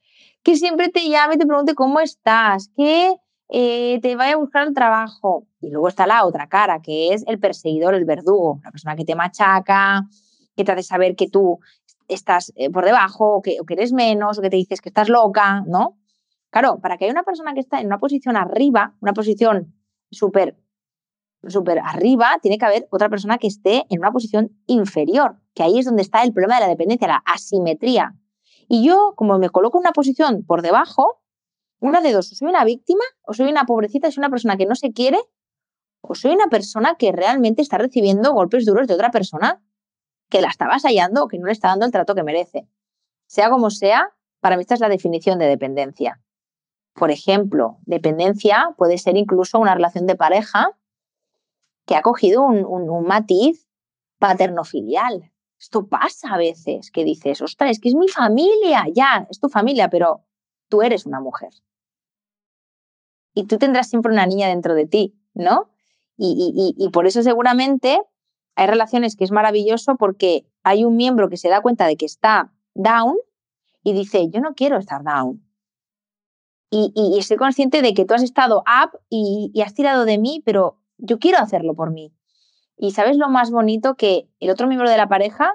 [0.44, 3.16] que siempre te llame y te pregunte cómo estás, que
[3.50, 5.48] eh, te vaya a buscar el trabajo.
[5.60, 9.06] Y luego está la otra cara, que es el perseguidor, el verdugo, la persona que
[9.06, 10.08] te machaca,
[10.56, 11.60] que te hace saber que tú
[12.08, 14.90] estás eh, por debajo, o que, o que eres menos, o que te dices que
[14.90, 15.98] estás loca, ¿no?
[16.50, 19.74] Claro, para que haya una persona que está en una posición arriba, una posición
[20.12, 20.58] súper
[21.50, 25.80] súper arriba, tiene que haber otra persona que esté en una posición inferior, que ahí
[25.80, 28.16] es donde está el problema de la dependencia, la asimetría.
[28.68, 31.22] Y yo, como me coloco en una posición por debajo,
[31.80, 34.66] una de dos, o soy una víctima, o soy una pobrecita, soy una persona que
[34.66, 35.20] no se quiere,
[36.02, 39.62] o soy una persona que realmente está recibiendo golpes duros de otra persona
[40.34, 42.68] que la está vasallando o que no le está dando el trato que merece.
[43.28, 46.20] Sea como sea, para mí esta es la definición de dependencia.
[46.96, 50.72] Por ejemplo, dependencia puede ser incluso una relación de pareja
[51.86, 53.68] que ha cogido un, matiz
[54.18, 55.32] paterno-filial.
[55.60, 59.50] Esto pasa a veces, que dices, ostras, es que es mi familia, ya, es tu
[59.50, 60.24] familia, pero
[60.68, 61.52] tú eres una mujer.
[63.36, 65.70] Y tú tendrás siempre una niña dentro de ti, ¿no?
[66.18, 68.02] Y, por eso seguramente
[68.56, 72.06] hay relaciones que es maravilloso porque hay un miembro que se da cuenta de que
[72.06, 73.18] está down
[73.84, 75.44] y dice, yo no quiero estar down.
[76.70, 80.42] Y, y, estoy consciente de que tú has estado up y, has tirado de mí,
[80.44, 82.12] pero yo quiero hacerlo por mí.
[82.78, 85.54] Y sabes lo más bonito que el otro miembro de la pareja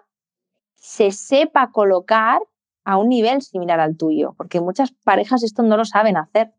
[0.77, 2.41] se sepa colocar
[2.85, 6.55] a un nivel similar al tuyo, porque muchas parejas esto no lo saben hacer.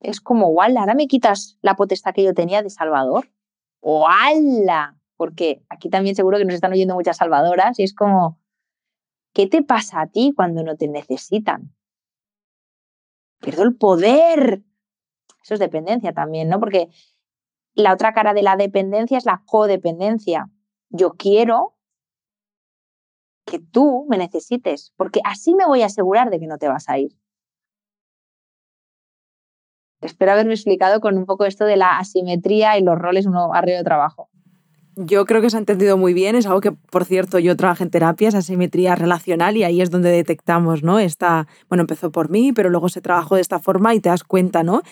[0.00, 3.30] Es como, igual, ahora me quitas la potestad que yo tenía de Salvador.
[3.80, 4.99] ¡O ala!
[5.20, 8.40] Porque aquí también seguro que nos están oyendo muchas salvadoras y es como,
[9.34, 11.74] ¿qué te pasa a ti cuando no te necesitan?
[13.38, 14.62] Pierdo el poder.
[15.42, 16.58] Eso es dependencia también, ¿no?
[16.58, 16.88] Porque
[17.74, 20.48] la otra cara de la dependencia es la codependencia.
[20.88, 21.76] Yo quiero
[23.44, 26.88] que tú me necesites, porque así me voy a asegurar de que no te vas
[26.88, 27.14] a ir.
[30.00, 33.76] Espero haberme explicado con un poco esto de la asimetría y los roles uno arriba
[33.76, 34.29] de trabajo.
[34.96, 37.84] Yo creo que se ha entendido muy bien, es algo que, por cierto, yo trabajo
[37.84, 40.98] en terapia, esa asimetría relacional y ahí es donde detectamos, ¿no?
[40.98, 44.24] Esta, bueno, empezó por mí, pero luego se trabajó de esta forma y te das
[44.24, 44.82] cuenta, ¿no?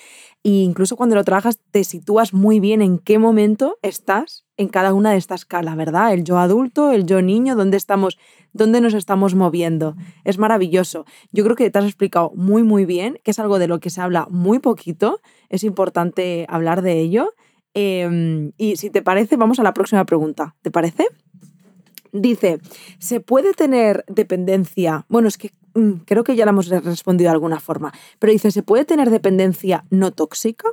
[0.43, 4.95] Y incluso cuando lo trabajas te sitúas muy bien en qué momento estás en cada
[4.95, 6.13] una de estas escalas, ¿verdad?
[6.13, 8.19] El yo adulto, el yo niño, dónde estamos,
[8.53, 9.97] dónde nos estamos moviendo.
[10.25, 11.07] Es maravilloso.
[11.33, 13.91] Yo creo que te has explicado muy, muy bien, que es algo de lo que
[13.91, 15.21] se habla muy poquito.
[15.49, 17.35] Es importante hablar de ello.
[17.81, 20.57] Em, y si te parece, vamos a la próxima pregunta.
[20.63, 21.07] ¿Te parece?
[22.11, 22.59] Dice,
[22.99, 25.07] ¿se puede tener dependencia?
[25.09, 28.51] Bueno, es que mm, creo que ya la hemos respondido de alguna forma, pero dice,
[28.51, 30.67] ¿se puede tener dependencia no tóxica?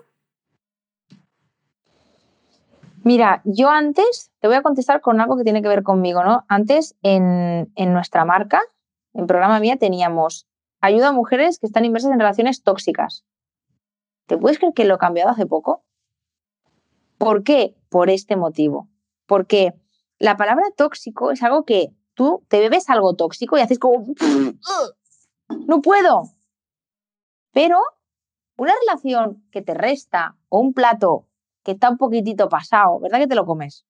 [3.03, 6.43] Mira, yo antes te voy a contestar con algo que tiene que ver conmigo, ¿no?
[6.47, 8.63] Antes en, en nuestra marca,
[9.13, 10.47] en programa mía, teníamos
[10.81, 13.23] ayuda a mujeres que están inmersas en relaciones tóxicas.
[14.25, 15.83] ¿Te puedes creer que lo he cambiado hace poco?
[17.17, 17.75] ¿Por qué?
[17.89, 18.89] Por este motivo.
[19.25, 19.73] Porque
[20.19, 24.06] la palabra tóxico es algo que tú te bebes algo tóxico y haces como,
[25.67, 26.23] no puedo.
[27.51, 27.80] Pero
[28.58, 31.28] una relación que te resta o un plato
[31.63, 33.86] que está un poquitito pasado, ¿verdad que te lo comes?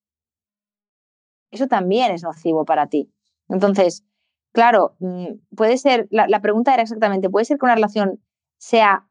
[1.51, 3.11] Eso también es nocivo para ti.
[3.49, 4.03] Entonces,
[4.51, 8.21] claro, mm, puede ser, la, pregunta era exactamente, puede ser que una relación
[8.57, 9.07] sea,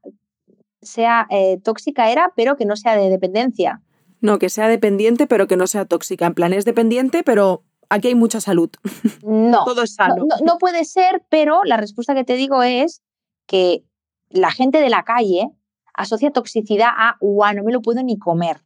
[0.80, 3.82] sea eh, tóxica, era, pero que no sea de dependencia.
[4.24, 6.24] No, que sea dependiente, pero que no sea tóxica.
[6.24, 8.70] En plan, es dependiente, pero aquí hay mucha salud.
[9.22, 9.66] No.
[9.66, 10.24] Todo es sano.
[10.42, 13.02] No, puede ser, pero la respuesta que te digo es
[13.46, 13.84] que
[14.30, 15.50] la gente de la calle
[15.92, 18.64] asocia toxicidad a, guau, no me lo puedo ni comer.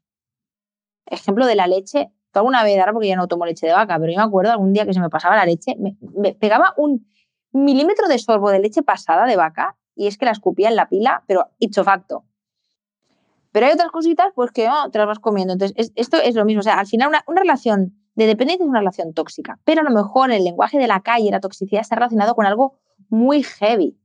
[1.06, 2.12] Ejemplo de la leche.
[2.30, 4.52] Tú alguna vez, ahora porque ya no tomo leche de vaca, pero yo me acuerdo
[4.52, 7.04] algún día que se me pasaba la leche, me, me pegaba un
[7.50, 10.88] milímetro de sorbo de leche pasada de vaca y es que la escupía en la
[10.88, 12.24] pila, pero hecho facto.
[13.58, 15.54] Pero hay otras cositas pues que oh, te las vas comiendo.
[15.54, 16.60] Entonces, esto es lo mismo.
[16.60, 19.90] O sea, al final una, relación de dependencia es una relación tóxica, pero a lo
[19.90, 23.98] mejor el lenguaje de la calle, la toxicidad está relacionado con algo muy heavy.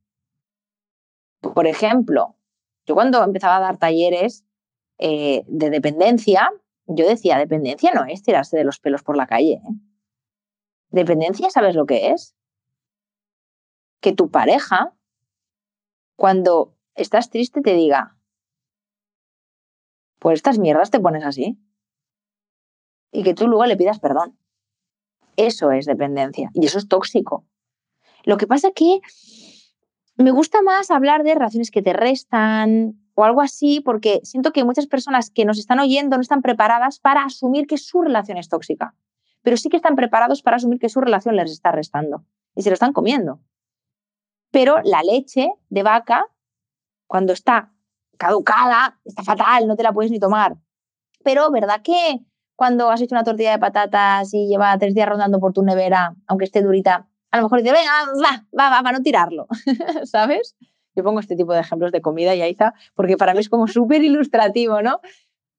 [1.39, 2.35] Por ejemplo,
[2.87, 4.43] yo cuando empezaba a dar talleres
[4.97, 6.49] eh, de dependencia,
[6.87, 9.61] yo decía, dependencia no es tirarse de los pelos por la calle.
[9.63, 9.73] ¿eh?
[10.89, 12.35] Dependencia, ¿sabes lo que es?
[14.01, 14.95] Que tu pareja,
[16.15, 18.17] cuando estás triste, te diga,
[20.23, 21.59] por estas mierdas te pones así.
[23.11, 24.39] Y que tú luego le pidas perdón.
[25.35, 27.45] Eso es dependencia y eso es tóxico.
[28.23, 29.01] Lo que pasa que
[30.15, 34.63] me gusta más hablar de relaciones que te restan o algo así, porque siento que
[34.63, 38.47] muchas personas que nos están oyendo no están preparadas para asumir que su relación es
[38.47, 38.95] tóxica,
[39.41, 42.23] pero sí que están preparados para asumir que su relación les está restando
[42.55, 43.41] y se lo están comiendo.
[44.51, 46.27] Pero la leche de vaca,
[47.07, 47.73] cuando está
[48.17, 50.55] caducada, está fatal, no te la puedes ni tomar.
[51.23, 52.19] Pero, ¿verdad que
[52.55, 56.15] cuando has hecho una tortilla de patatas y lleva tres días rondando por tu nevera,
[56.27, 57.91] aunque esté durita, a lo mejor dice, venga,
[58.23, 59.47] va, va, va, va, no tirarlo,
[60.03, 60.55] ¿sabes?
[60.95, 64.03] Yo pongo este tipo de ejemplos de comida, Yaiza, porque para mí es como súper
[64.03, 64.99] ilustrativo, ¿no?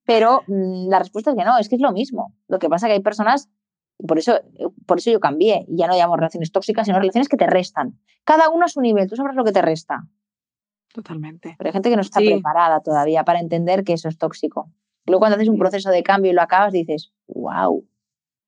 [0.04, 2.34] Pero mm, la respuesta es que no, es que es lo mismo.
[2.46, 3.50] Lo que pasa es que hay personas,
[4.06, 4.38] por eso,
[4.86, 7.98] por eso yo cambié, ya no llamo relaciones tóxicas, sino relaciones que te restan.
[8.22, 10.04] Cada uno a su nivel, tú sabrás lo que te resta.
[10.94, 11.56] Totalmente.
[11.58, 14.70] Pero hay gente que no está preparada todavía para entender que eso es tóxico.
[15.06, 17.84] Luego cuando haces un proceso de cambio y lo acabas, dices, wow,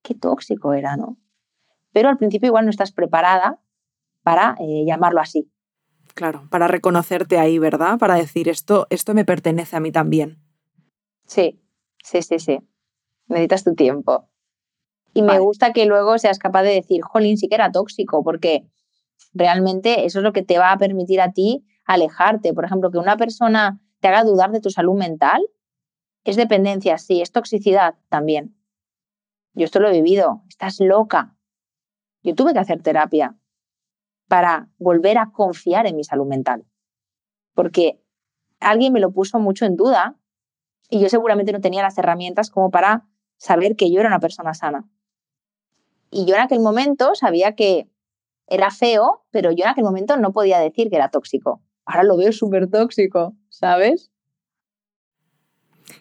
[0.02, 1.16] qué tóxico era, ¿no?
[1.92, 3.58] Pero al principio igual no estás preparada
[4.22, 5.50] para eh, llamarlo así.
[6.14, 7.98] Claro, para reconocerte ahí, ¿verdad?
[7.98, 10.38] Para decir, esto, esto me pertenece a mí también.
[11.26, 11.60] Sí,
[12.04, 12.60] sí, sí, sí.
[13.26, 14.28] Necesitas tu tiempo.
[15.14, 18.68] Y me gusta que luego seas capaz de decir, jolín, sí que era tóxico, porque
[19.34, 22.52] realmente eso es lo que te va a permitir a ti alejarte.
[22.52, 25.42] Por ejemplo, que una persona te haga dudar de tu salud mental,
[26.24, 28.56] es dependencia, sí, es toxicidad también.
[29.54, 31.36] Yo esto lo he vivido, estás loca.
[32.22, 33.36] Yo tuve que hacer terapia
[34.28, 36.66] para volver a confiar en mi salud mental,
[37.54, 38.02] porque
[38.58, 40.18] alguien me lo puso mucho en duda
[40.90, 43.06] y yo seguramente no tenía las herramientas como para
[43.38, 44.88] saber que yo era una persona sana.
[46.10, 47.88] Y yo en aquel momento sabía que
[48.46, 51.62] era feo, pero yo en aquel momento no podía decir que era tóxico.
[51.86, 54.10] Ahora lo veo súper tóxico, ¿sabes?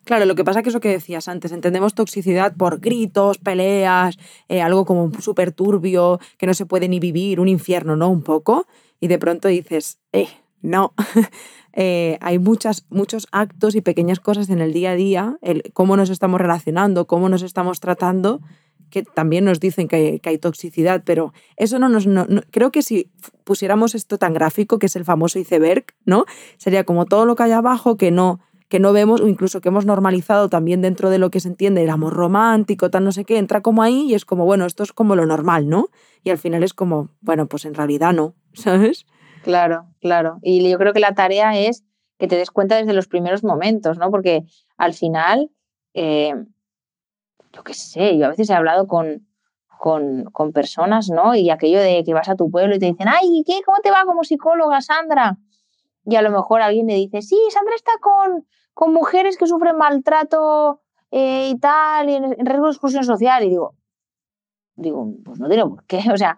[0.04, 4.17] Claro, lo que pasa es que eso que decías antes, entendemos toxicidad por gritos, peleas,
[4.50, 8.10] eh, algo como súper turbio, que no se puede ni vivir, un infierno, ¿no?
[8.10, 8.67] Un poco.
[9.00, 10.30] Y de pronto dices, eh,
[10.62, 10.93] no.
[11.78, 15.98] Eh, hay muchas, muchos actos y pequeñas cosas en el día a día, el cómo
[15.98, 18.39] nos estamos relacionando, cómo nos estamos tratando,
[18.95, 22.08] que también nos dicen que hay, toxicidad, pero eso no nos...
[22.49, 23.12] creo que si
[23.43, 26.23] pusiéramos esto tan gráfico, que es el famoso iceberg, ¿no?
[26.55, 29.67] Sería como todo lo que hay abajo que no que no vemos o incluso que
[29.67, 33.25] hemos normalizado también dentro de lo que se entiende el amor romántico, tal no sé
[33.25, 35.89] qué, entra como ahí y es como, bueno, esto es como lo normal, ¿no?
[36.23, 39.05] Y al final es como, bueno, pues en realidad no, ¿sabes?
[39.43, 40.39] Claro, claro.
[40.41, 41.84] Y yo creo que la tarea es
[42.17, 44.10] que te des cuenta desde los primeros momentos, ¿no?
[44.10, 44.45] Porque
[44.77, 45.51] al final,
[45.93, 46.34] eh,
[47.55, 49.27] yo qué sé, yo a veces he hablado con,
[49.79, 51.35] con, con, personas, ¿no?
[51.35, 53.61] Y aquello de que vas a tu pueblo y te dicen, ay, ¿qué?
[53.65, 55.37] ¿Cómo te va como psicóloga, Sandra?
[56.05, 59.77] y a lo mejor alguien le dice, sí, Sandra está con, con mujeres que sufren
[59.77, 63.43] maltrato eh, y tal, y en, riesgo de exclusión social.
[63.43, 63.75] Y digo,
[64.75, 65.99] digo, pues no tiene por qué.
[66.13, 66.37] O sea,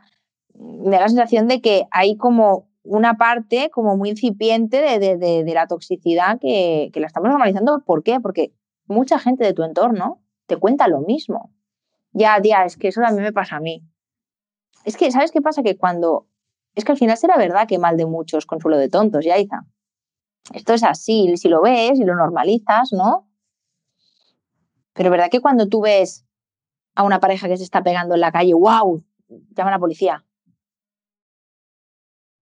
[0.54, 5.54] me da la sensación de que hay como una parte como muy incipiente de, de,
[5.54, 7.84] la toxicidad que, que, la estamos normalizando.
[7.86, 8.22] ¿Por qué?
[8.22, 8.54] Porque
[8.86, 11.54] mucha gente de tu entorno te cuenta lo mismo.
[12.12, 13.84] Ya, ya, es que eso también me pasa a mí.
[14.86, 15.62] Es que, ¿sabes qué pasa?
[15.62, 16.28] Que cuando
[16.78, 19.66] es que al final será verdad que mal de muchos, consuelo de tontos, Yaiza.
[20.54, 23.28] Esto es así, si lo ves y lo normalizas, ¿no?
[24.94, 26.24] Pero verdad que cuando tú ves
[26.94, 30.24] a una pareja que se está pegando en la calle, wow, llama a la policía.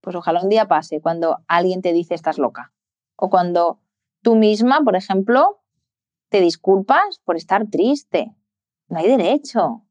[0.02, 2.74] Pues ojalá un día pase cuando alguien te dice estás loca.
[3.16, 3.80] O cuando
[4.22, 5.62] tú misma, por ejemplo,
[6.42, 8.34] disculpas por estar triste.
[8.88, 9.86] No hay derecho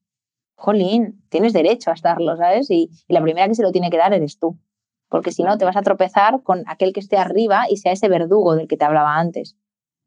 [0.56, 2.70] jolín, tienes derecho a estarlo, ¿sabes?
[2.70, 4.58] Y, la primera que se lo tiene que dar eres tú.
[5.08, 8.08] Porque si no, te vas a tropezar con aquel que esté arriba y sea ese
[8.08, 9.56] verdugo del que te hablaba antes.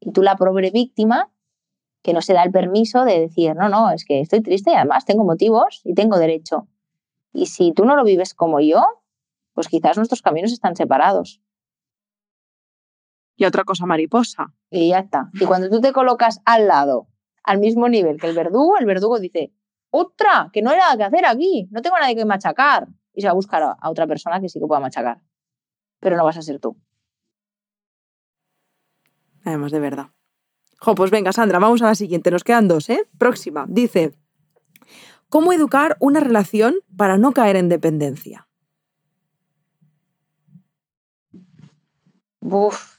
[0.00, 1.30] Y tú, la pobre víctima,
[2.02, 4.74] que no se da el permiso de decir, no, no, es que estoy triste y
[4.74, 6.68] además tengo motivos y tengo derecho.
[7.32, 8.84] Y si tú no lo vives como yo,
[9.54, 11.40] pues quizás nuestros caminos están separados.
[13.38, 14.52] Y otra cosa mariposa.
[14.68, 15.30] Y ya está.
[15.32, 17.06] Y cuando tú te colocas al lado,
[17.44, 19.52] al mismo nivel que el verdugo, el verdugo dice,
[19.90, 22.88] otra, que no hay nada que hacer aquí, no tengo a nadie que machacar.
[23.14, 25.22] Y se va a buscar a, otra persona que sí que pueda machacar.
[26.00, 26.76] Pero no vas a ser tú.
[29.44, 30.08] Además, de verdad.
[30.80, 32.32] Jo, pues venga, Sandra, vamos a la siguiente.
[32.32, 33.08] Nos quedan dos, ¿eh?
[33.18, 33.66] Próxima.
[33.68, 34.14] Dice,
[35.28, 38.47] ¿cómo educar una relación para no caer en dependencia?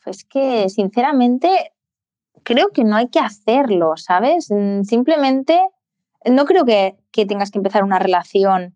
[0.06, 1.74] Es que sinceramente
[2.44, 4.48] creo que no hay que hacerlo, ¿sabes?
[4.50, 5.60] Mm, simplemente
[6.26, 8.76] no creo que, tengas que empezar una relación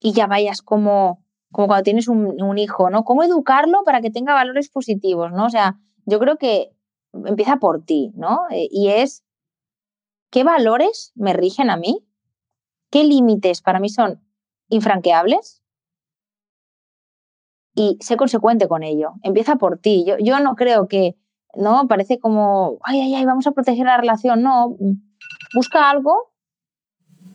[0.00, 3.04] y ya vayas como, como cuando tienes un, hijo, ¿no?
[3.04, 5.46] ¿Cómo educarlo para que tenga valores positivos, ¿no?
[5.46, 6.72] O sea, yo creo que
[7.12, 8.40] empieza por ti, ¿no?
[8.50, 9.24] Eh, y es,
[10.30, 12.04] ¿qué valores me rigen a mí?
[12.90, 14.20] ¿Qué límites para mí son
[14.68, 15.62] infranqueables?
[17.78, 19.12] Y sé consecuente con ello.
[19.22, 20.04] Empieza por ti.
[20.04, 21.14] Yo, yo no creo que,
[21.54, 21.86] ¿no?
[21.86, 24.42] Parece como, ay, ay, ay, vamos a proteger la relación.
[24.42, 24.76] No,
[25.54, 26.32] busca algo.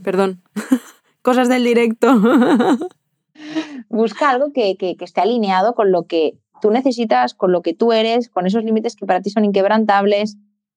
[0.03, 0.43] Perdón,
[1.21, 2.07] cosas del directo.
[3.89, 7.73] busca algo que, que, que esté alineado con lo que tú necesitas, con lo que
[7.73, 10.35] tú eres, con esos límites que para ti son inquebrantables.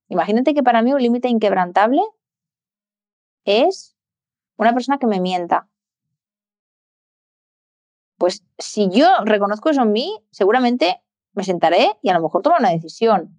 [0.09, 2.03] Imagínate que para mí un límite inquebrantable
[3.45, 3.97] es
[4.59, 5.67] una persona que me mienta,
[8.19, 11.03] pues si yo reconozco eso en mí, seguramente
[11.33, 13.39] me sentaré y a lo mejor tomo una decisión,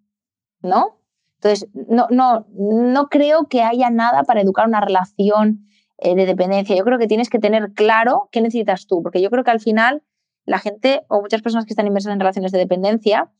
[0.61, 0.99] ¿no?
[1.35, 5.65] Entonces, no, no, no creo que haya nada para educar una relación
[5.97, 6.75] eh, de dependencia.
[6.75, 9.59] Yo creo que tienes que tener claro qué necesitas tú, porque yo creo que al
[9.59, 10.03] final
[10.45, 13.31] la gente o muchas personas que están inmersas en relaciones de dependencia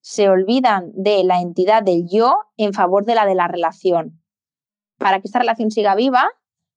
[0.00, 4.22] se olvidan de la entidad del yo en favor de la de la relación.
[4.98, 6.30] Para que esta relación siga viva,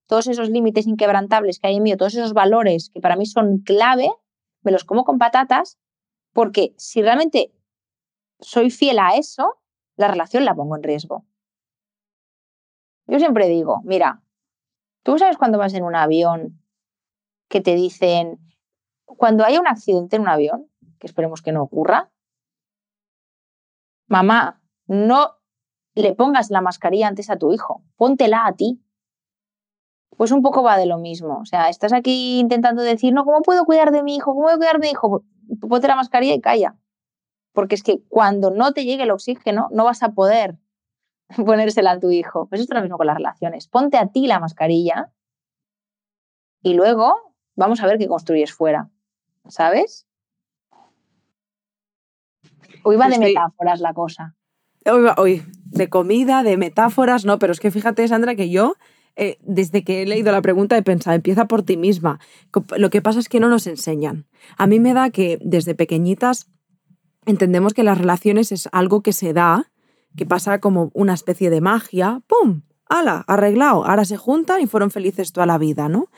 [0.10, 3.60] todos esos límites inquebrantables que hay en mí, todos esos valores que para mí son
[3.60, 4.10] clave,
[4.64, 5.78] me los como con patatas,
[6.34, 7.53] porque si realmente
[8.39, 9.60] soy fiel a eso,
[9.97, 11.26] la relación la pongo en riesgo.
[13.05, 14.24] Yo siempre digo, mira,
[15.03, 16.60] tú sabes cuando vas en un avión
[17.47, 18.39] que te dicen,
[19.05, 22.10] cuando hay un accidente en un avión, que esperemos que no ocurra,
[24.07, 25.36] mamá, no
[25.93, 28.82] le pongas la mascarilla antes a tu hijo, póntela a ti.
[30.18, 31.39] Pues un poco va de lo mismo.
[31.39, 34.34] O sea, estás aquí intentando decir, no, ¿cómo puedo cuidar de mi hijo?
[34.34, 35.24] ¿Cómo puedo cuidar de mi hijo?
[35.62, 36.76] Ponte la mascarilla y calla.
[37.53, 40.57] Porque es que cuando no te llegue el oxígeno, no vas a poder
[41.45, 42.47] ponérsela a tu hijo.
[42.47, 43.68] Pues esto es lo mismo con las relaciones.
[43.68, 45.12] Ponte a ti la mascarilla
[46.62, 47.16] y luego
[47.55, 48.89] vamos a ver qué construyes fuera.
[49.47, 50.05] ¿Sabes?
[52.84, 54.36] Hoy va de metáforas la cosa.
[54.86, 58.76] Hoy, hoy, de comida, de metáforas, no, pero es que fíjate, Sandra, que yo
[59.22, 62.22] eh, desde que he leído la pregunta he pensado, empieza por ti misma.
[62.78, 64.28] Lo que pasa es que no nos enseñan.
[64.57, 66.47] A mí me da que desde pequeñitas
[67.26, 69.74] entendemos que las relaciones es algo que se da,
[70.15, 72.61] que pasa como una especie de magia, ¡pum!
[72.88, 73.26] ¡Hala!
[73.28, 73.86] Arreglado.
[73.86, 76.09] Ahora se juntan y fueron felices toda la vida, ¿no?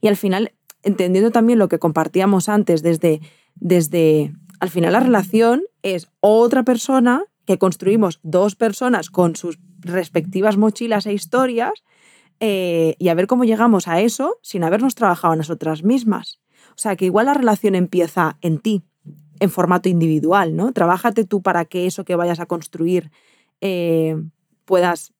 [0.00, 0.50] Y al final,
[0.82, 3.20] entendiendo también lo que compartíamos antes, desde,
[3.54, 10.56] desde al final la relación es otra persona que construimos dos personas con sus respectivas
[10.56, 11.84] mochilas e historias
[12.40, 16.40] eh, y a ver cómo llegamos a eso sin habernos trabajado en nosotras mismas.
[16.70, 18.84] O sea, que igual la relación empieza en ti,
[19.40, 20.72] en formato individual, ¿no?
[20.72, 23.10] Trabájate tú para que eso que vayas a construir
[23.60, 24.16] eh,
[24.64, 25.12] puedas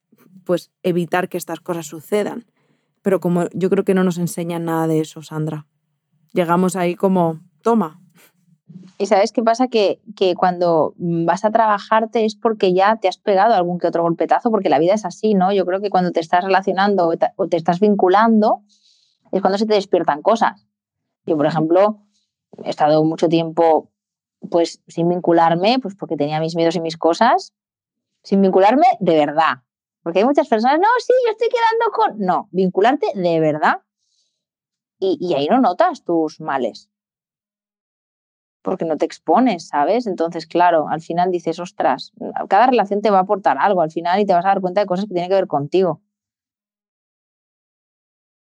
[0.44, 2.46] pues, evitar que estas cosas sucedan.
[3.02, 5.66] Pero como yo creo que no nos enseñan nada de eso, Sandra.
[6.32, 8.00] Llegamos ahí como, toma,
[8.98, 9.68] y sabes qué pasa?
[9.68, 14.02] Que, que, cuando vas a trabajarte es porque ya te has pegado algún que otro
[14.02, 15.52] golpetazo, porque la vida es así, ¿no?
[15.52, 18.62] Yo creo que cuando te estás relacionando o te, estás vinculando
[19.30, 20.66] es cuando se te despiertan cosas.
[21.26, 22.00] Yo, por ejemplo,
[22.64, 23.90] he estado mucho tiempo
[24.50, 27.54] pues sin vincularme, pues porque tenía mis miedos y mis cosas,
[28.24, 29.62] sin vincularme de verdad.
[30.02, 32.26] Porque hay muchas personas, no, sí, yo estoy quedando con...
[32.26, 33.82] No, vincularte de verdad.
[34.98, 36.88] Y, y ahí no notas tus males
[38.68, 40.06] porque no te expones, ¿sabes?
[40.06, 42.12] Entonces, claro, al final dices, ostras,
[42.50, 44.82] cada relación te va a aportar algo al final y te vas a dar cuenta
[44.82, 46.02] de cosas que tienen que ver contigo.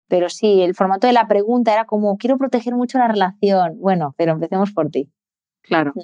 [0.06, 3.78] Pero sí, el formato de la pregunta era como, quiero proteger mucho la relación.
[3.80, 5.10] Bueno, pero empecemos por ti.
[5.62, 5.92] Claro.
[5.94, 6.02] Mm.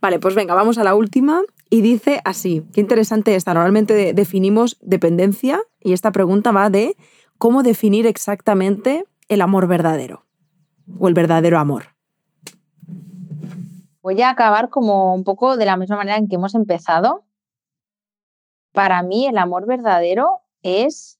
[0.00, 1.42] Vale, pues venga, vamos a la última.
[1.68, 3.54] Y dice así, qué interesante esta.
[3.54, 6.96] Normalmente definimos dependencia y esta pregunta va de
[7.38, 10.26] cómo definir exactamente el amor verdadero
[11.00, 11.92] o el verdadero amor
[14.02, 17.24] voy a acabar como un poco de la misma manera en que hemos empezado.
[18.72, 21.18] Para mí el amor verdadero es...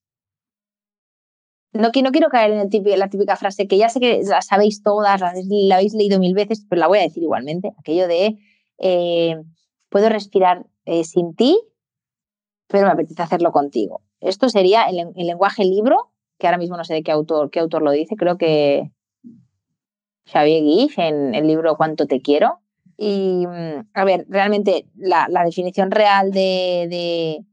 [1.72, 5.20] No, no quiero caer en la típica frase que ya sé que la sabéis todas,
[5.20, 5.28] la,
[5.74, 7.72] habéis leído mil veces, pero la voy a decir igualmente.
[7.78, 8.36] Aquello de
[8.76, 9.42] eh,
[9.88, 11.58] puedo respirar eh, sin ti,
[12.66, 14.02] pero me apetece hacerlo contigo.
[14.20, 17.82] Esto sería el, lenguaje libro, que ahora mismo no sé de qué autor, qué autor
[17.82, 18.90] lo dice, creo que
[20.26, 22.61] Xavier Guix en el libro Cuánto te quiero.
[23.04, 27.44] Y, mm, a ver, realmente la, definición real de,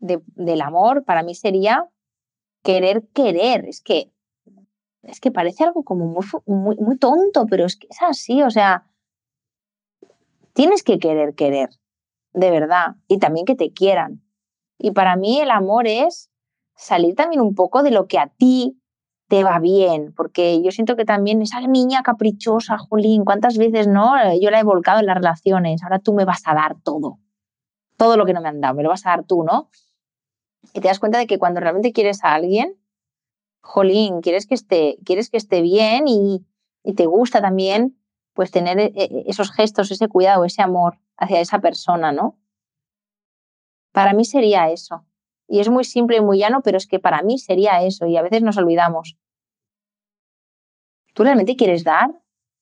[0.00, 1.88] del amor para mí sería
[2.64, 3.64] querer querer.
[3.66, 4.10] Es que,
[5.04, 8.42] es que parece algo como muy, muy, tonto, pero es que es así.
[8.42, 8.90] O sea,
[10.52, 11.68] tienes que querer querer,
[12.32, 14.20] de verdad, y también que te quieran.
[14.78, 16.28] Y para mí el amor es
[16.74, 18.82] salir también un poco de lo que a ti
[19.28, 24.14] te va bien, porque yo siento que también esa niña caprichosa, Jolín, ¿cuántas veces no?
[24.40, 27.18] Yo la he volcado en las relaciones, ahora tú me vas a dar todo,
[27.96, 29.68] todo lo que no me han dado, me lo vas a dar tú, ¿no?
[30.72, 32.76] Y te das cuenta de que cuando realmente quieres a alguien,
[33.62, 36.46] Jolín, quieres que esté, quieres que esté bien y,
[36.84, 37.98] y te gusta también
[38.32, 42.38] pues tener eh, eh, esos gestos, ese cuidado, ese amor hacia esa persona, ¿no?
[43.92, 45.04] Para mí sería eso.
[45.48, 48.16] Y es muy simple y muy llano, pero es que para mí sería eso y
[48.16, 49.16] a veces nos olvidamos.
[51.14, 52.10] ¿Tú realmente quieres dar?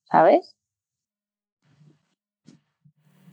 [0.04, 0.54] ¿Sabes?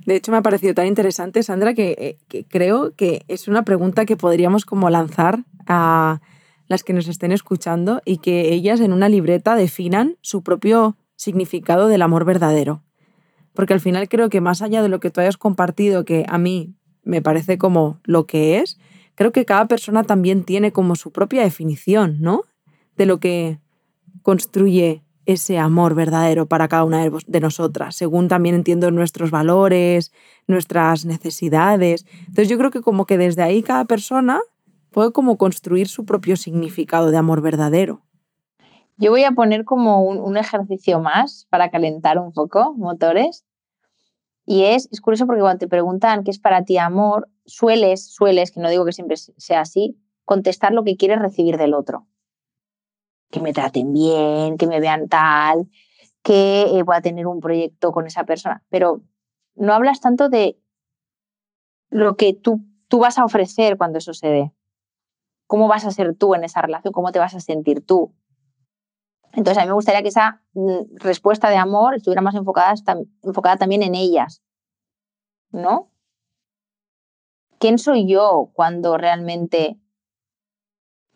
[0.05, 4.05] De hecho, me ha parecido tan interesante, Sandra, que, que, creo que es una pregunta
[4.05, 6.21] que podríamos como lanzar a
[6.67, 11.87] las que nos estén escuchando y que ellas en una libreta definan su propio significado
[11.87, 12.81] del amor verdadero.
[13.53, 16.37] Porque al final creo que más allá de lo que tú hayas compartido, que a
[16.37, 16.73] mí
[17.03, 18.79] me parece como lo que es,
[19.21, 22.41] creo que cada persona también tiene como su propia definición, ¿no?
[22.97, 23.59] De lo que
[24.23, 30.11] construye ese amor verdadero para cada una de nosotras, según también entiendo nuestros valores,
[30.47, 32.07] nuestras necesidades.
[32.21, 34.39] Entonces yo creo que como que desde ahí cada persona
[34.89, 38.01] puede como construir su propio significado de amor verdadero.
[38.97, 43.45] Yo voy a poner como un, ejercicio más para calentar un poco motores.
[44.45, 48.51] Y es, es curioso porque cuando te preguntan qué es para ti amor, sueles, sueles,
[48.51, 52.07] que no digo que siempre sea así, contestar lo que quieres recibir del otro.
[53.29, 55.69] Que me traten bien, que me vean tal,
[56.23, 58.63] que eh, voy a tener un proyecto con esa persona.
[58.69, 59.01] Pero
[59.55, 60.59] no hablas tanto de
[61.89, 64.51] lo que tú, tú vas a ofrecer cuando eso se dé.
[65.47, 66.93] ¿Cómo vas a ser tú en esa relación?
[66.93, 68.13] ¿Cómo te vas a sentir tú?
[69.33, 72.73] Entonces, a mí me gustaría que esa mm, respuesta de amor estuviera más enfocada,
[73.23, 74.41] enfocada también en ellas,
[75.51, 75.89] ¿no?
[77.59, 79.77] ¿Quién soy yo cuando realmente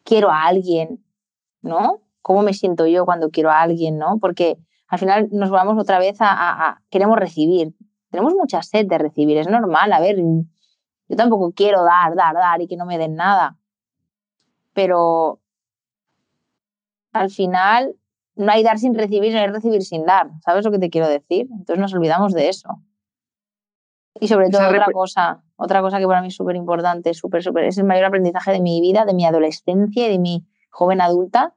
[0.03, 1.03] quiero a alguien,
[1.61, 2.01] ¿no?
[2.21, 4.19] ¿Cómo me siento yo cuando quiero a alguien, ¿no?
[4.19, 4.57] Porque
[4.87, 7.73] al final nos vamos otra vez a, a queremos recibir.
[8.11, 12.61] Tenemos mucha sed de recibir, es normal, a ver, yo tampoco quiero dar, dar, dar
[12.61, 13.57] y que no me den nada.
[14.73, 15.39] Pero
[17.11, 17.95] al final
[18.35, 20.29] no hay dar sin recibir, no hay recibir sin dar.
[20.43, 21.47] ¿Sabes lo que te quiero decir?
[21.51, 22.69] Entonces nos olvidamos de eso.
[24.19, 27.65] Y sobre todo otra cosa, otra cosa que para mí es súper importante, súper, súper,
[27.65, 31.53] es el mayor aprendizaje de mi vida, de mi adolescencia y de mi joven adulta.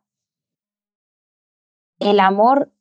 [2.01, 2.72] El amor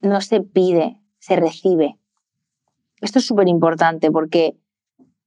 [0.00, 1.98] no se pide, se recibe.
[3.00, 4.58] Esto es súper importante porque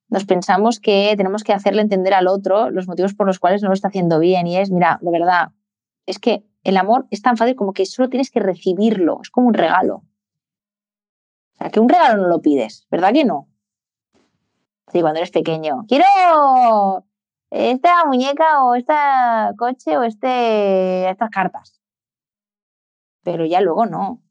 [0.07, 3.69] nos pensamos que tenemos que hacerle entender al otro los motivos por los cuales no
[3.69, 4.47] lo está haciendo bien.
[4.47, 5.49] Y es, mira, de verdad,
[6.05, 9.47] es que el amor es tan fácil como que solo tienes que recibirlo, es como
[9.47, 10.03] un regalo.
[11.55, 13.47] O sea, que un regalo no lo pides, ¿verdad que no?
[14.91, 15.85] Sí, cuando eres pequeño.
[15.87, 16.05] Quiero
[17.51, 18.93] esta muñeca o este
[19.57, 21.79] coche o este, estas cartas.
[23.23, 24.21] Pero ya luego no.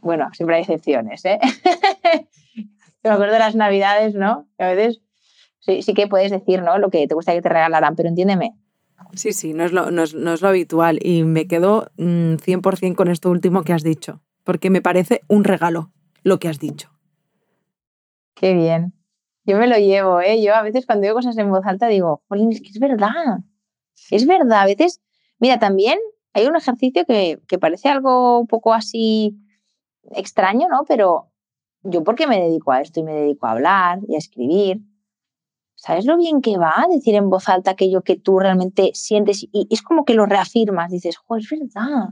[0.00, 1.38] Bueno, siempre hay excepciones, ¿eh?
[3.02, 4.46] me acuerdo de las navidades, ¿no?
[4.58, 5.00] a veces
[5.60, 6.78] sí, sí que puedes decir, ¿no?
[6.78, 8.56] Lo que te gustaría que te regalaran, pero entiéndeme,
[9.14, 13.08] Sí, sí, no es lo, no es, lo habitual y me quedo 100% mm, con
[13.08, 15.92] esto último que has dicho, porque me parece un regalo
[16.22, 16.90] lo que has dicho.
[18.34, 18.92] Qué bien.
[19.44, 20.42] Yo me lo llevo, ¿eh?
[20.42, 23.38] Yo a veces cuando digo cosas en voz alta digo, Jolín, es es verdad.
[24.10, 24.62] Es verdad.
[24.62, 25.00] A veces,
[25.38, 25.98] mira, también
[26.34, 29.38] hay un ejercicio que, que parece algo un poco así
[30.10, 30.84] extraño, ¿no?
[30.86, 31.30] Pero
[31.82, 34.80] yo, ¿por qué me dedico a esto y me dedico a hablar y a escribir?
[35.86, 39.46] ¿Sabes lo bien que va a decir en voz alta aquello que tú realmente sientes?
[39.52, 42.08] Y es como que lo reafirmas, dices, jo, es verdad.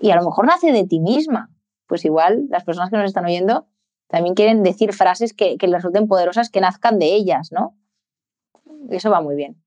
[0.00, 1.48] Y a lo mejor nace de ti misma.
[1.86, 3.68] Pues igual las personas que nos están oyendo
[4.08, 7.78] también quieren decir frases que, les resulten poderosas, que nazcan de ellas, ¿no?
[8.90, 9.62] Eso va muy bien.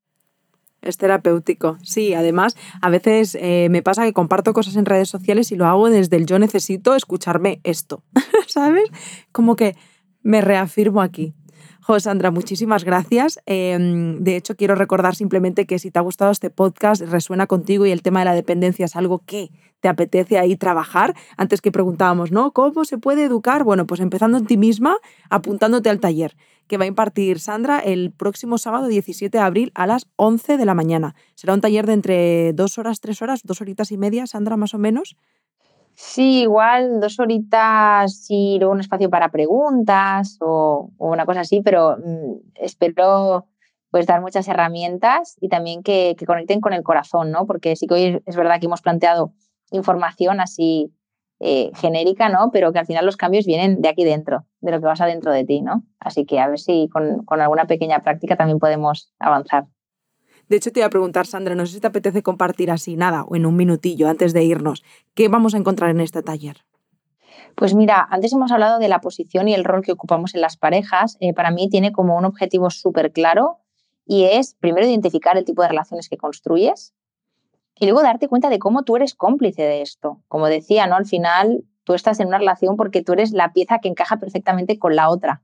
[0.82, 2.14] Es terapéutico, sí.
[2.14, 5.90] Además, a veces eh, me pasa que comparto cosas en redes sociales y lo hago
[5.90, 8.04] desde el yo necesito escucharme esto,
[8.48, 8.90] ¿sabes?
[9.32, 9.78] Como que
[10.22, 11.34] me reafirmo aquí.
[12.00, 13.40] Sandra, muchísimas gracias.
[13.46, 17.86] Em, de hecho, quiero recordar simplemente que si te ha gustado este podcast, resuena contigo
[17.86, 21.16] y el tema de la dependencia es algo que te apetece ahí trabajar.
[21.38, 22.52] Antes que preguntábamos, ¿no?
[22.52, 23.64] ¿Cómo se puede educar?
[23.64, 24.98] Bueno, pues empezando en ti misma,
[25.30, 26.36] apuntándote al taller
[26.68, 30.66] que va a impartir Sandra el próximo sábado 17 de abril a las 11 de
[30.66, 31.16] la mañana.
[31.36, 34.74] Será un taller de entre dos horas, tres horas, dos horitas y media, Sandra, más
[34.74, 35.16] o menos.
[35.96, 41.98] Sí, igual dos horitas y luego un espacio para preguntas o, una cosa así, pero
[41.98, 43.48] mm, espero
[43.92, 47.46] pues dar muchas herramientas y también que, conecten con el corazón, ¿no?
[47.46, 49.34] Porque sí que hoy es verdad que hemos planteado
[49.72, 50.94] información así
[51.40, 52.52] eh, genérica, ¿no?
[52.52, 55.32] Pero que al final los cambios vienen de aquí dentro, de lo que pasa dentro
[55.32, 55.84] de ti, ¿no?
[56.00, 59.68] Así que a ver si con alguna pequeña práctica también podemos avanzar.
[60.50, 63.24] De hecho, te iba a preguntar, Sandra, no sé si te apetece compartir así nada
[63.24, 64.84] o en un minutillo antes de irnos.
[65.14, 66.58] ¿Qué vamos a encontrar en este taller?
[67.56, 70.58] Pues mira, antes hemos hablado de la posición y el rol que ocupamos en las
[70.58, 71.18] parejas.
[71.20, 73.60] Eh, para mí tiene como un objetivo súper claro
[74.06, 76.94] y es primero identificar el tipo de relaciones que construyes,
[77.78, 80.22] Y luego darte cuenta de cómo tú eres cómplice de esto.
[80.30, 80.96] Como decía, ¿no?
[80.96, 84.80] Al final tú estás en una relación porque tú eres la pieza que encaja perfectamente
[84.80, 85.42] con la otra.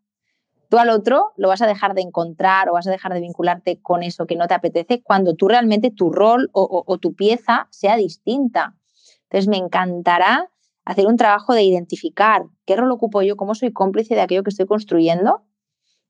[0.71, 3.81] Tú al otro lo vas a dejar de encontrar o vas a dejar de vincularte
[3.81, 7.97] con eso que no te apetece cuando tú realmente tu rol o, tu pieza sea
[7.97, 8.77] distinta.
[9.23, 10.49] Entonces me encantará
[10.85, 14.51] hacer un trabajo de identificar qué rol ocupo yo, cómo soy cómplice de aquello que
[14.51, 15.41] estoy construyendo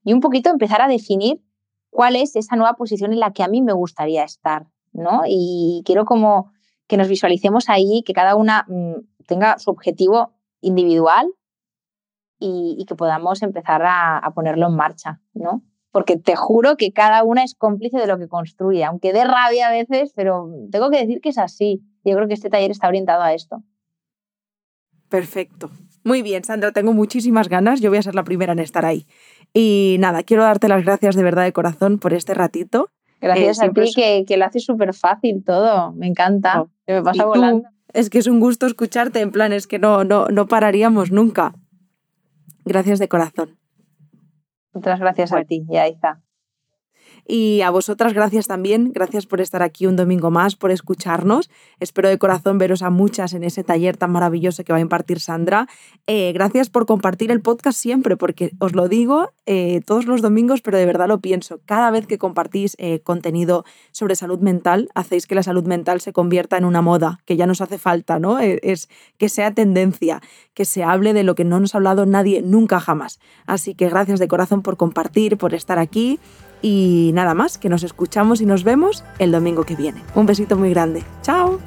[0.03, 1.41] y un poquito empezar a definir
[1.89, 5.23] cuál es esa nueva posición en la que a mí me gustaría estar, ¿no?
[5.25, 6.51] Y quiero como
[6.85, 11.33] que nos visualicemos ahí, que cada una mm, tenga su objetivo individual
[12.41, 15.61] y, que podamos empezar a, ponerlo en marcha, ¿no?
[15.91, 19.67] Porque te juro que cada una es cómplice de lo que construye, aunque dé rabia
[19.67, 21.83] a veces, pero tengo que decir que es así.
[22.03, 23.61] Yo creo que este taller está orientado a esto.
[25.09, 25.69] Perfecto.
[26.03, 27.81] Muy bien, Sandra, tengo muchísimas ganas.
[27.81, 29.05] Yo voy a ser la primera en estar ahí.
[29.53, 32.89] Y nada, quiero darte las gracias de verdad de corazón por este ratito.
[33.19, 35.91] Gracias eh, a ti, que, que, lo haces súper fácil todo.
[35.91, 36.61] Me encanta.
[36.61, 37.69] Oh, me pasa volando.
[37.93, 41.53] es que es un gusto escucharte, en plan, es que no, no, no pararíamos nunca.
[42.71, 43.59] Gracias de corazón.
[44.73, 46.21] Muchas gracias a ti, ya está.
[47.33, 51.49] Y a vosotras gracias también, gracias por estar aquí un domingo más, por escucharnos.
[51.79, 55.21] Espero de corazón veros a muchas en ese taller tan maravilloso que va a impartir
[55.21, 55.69] Sandra.
[56.07, 60.61] Eh, gracias por compartir el podcast siempre, porque os lo digo eh, todos los domingos,
[60.61, 61.61] pero de verdad lo pienso.
[61.65, 66.11] Cada vez que compartís eh, contenido sobre salud mental, hacéis que la salud mental se
[66.11, 68.39] convierta en una moda, que ya nos hace falta, ¿no?
[68.39, 70.21] Es que sea tendencia,
[70.53, 73.21] que se hable de lo que no nos ha hablado nadie nunca jamás.
[73.45, 76.19] Así que gracias de corazón por compartir, por estar aquí.
[76.61, 80.01] Y nada más, que nos escuchamos y nos vemos el domingo que viene.
[80.15, 81.03] Un besito muy grande.
[81.21, 81.59] ¡Chao!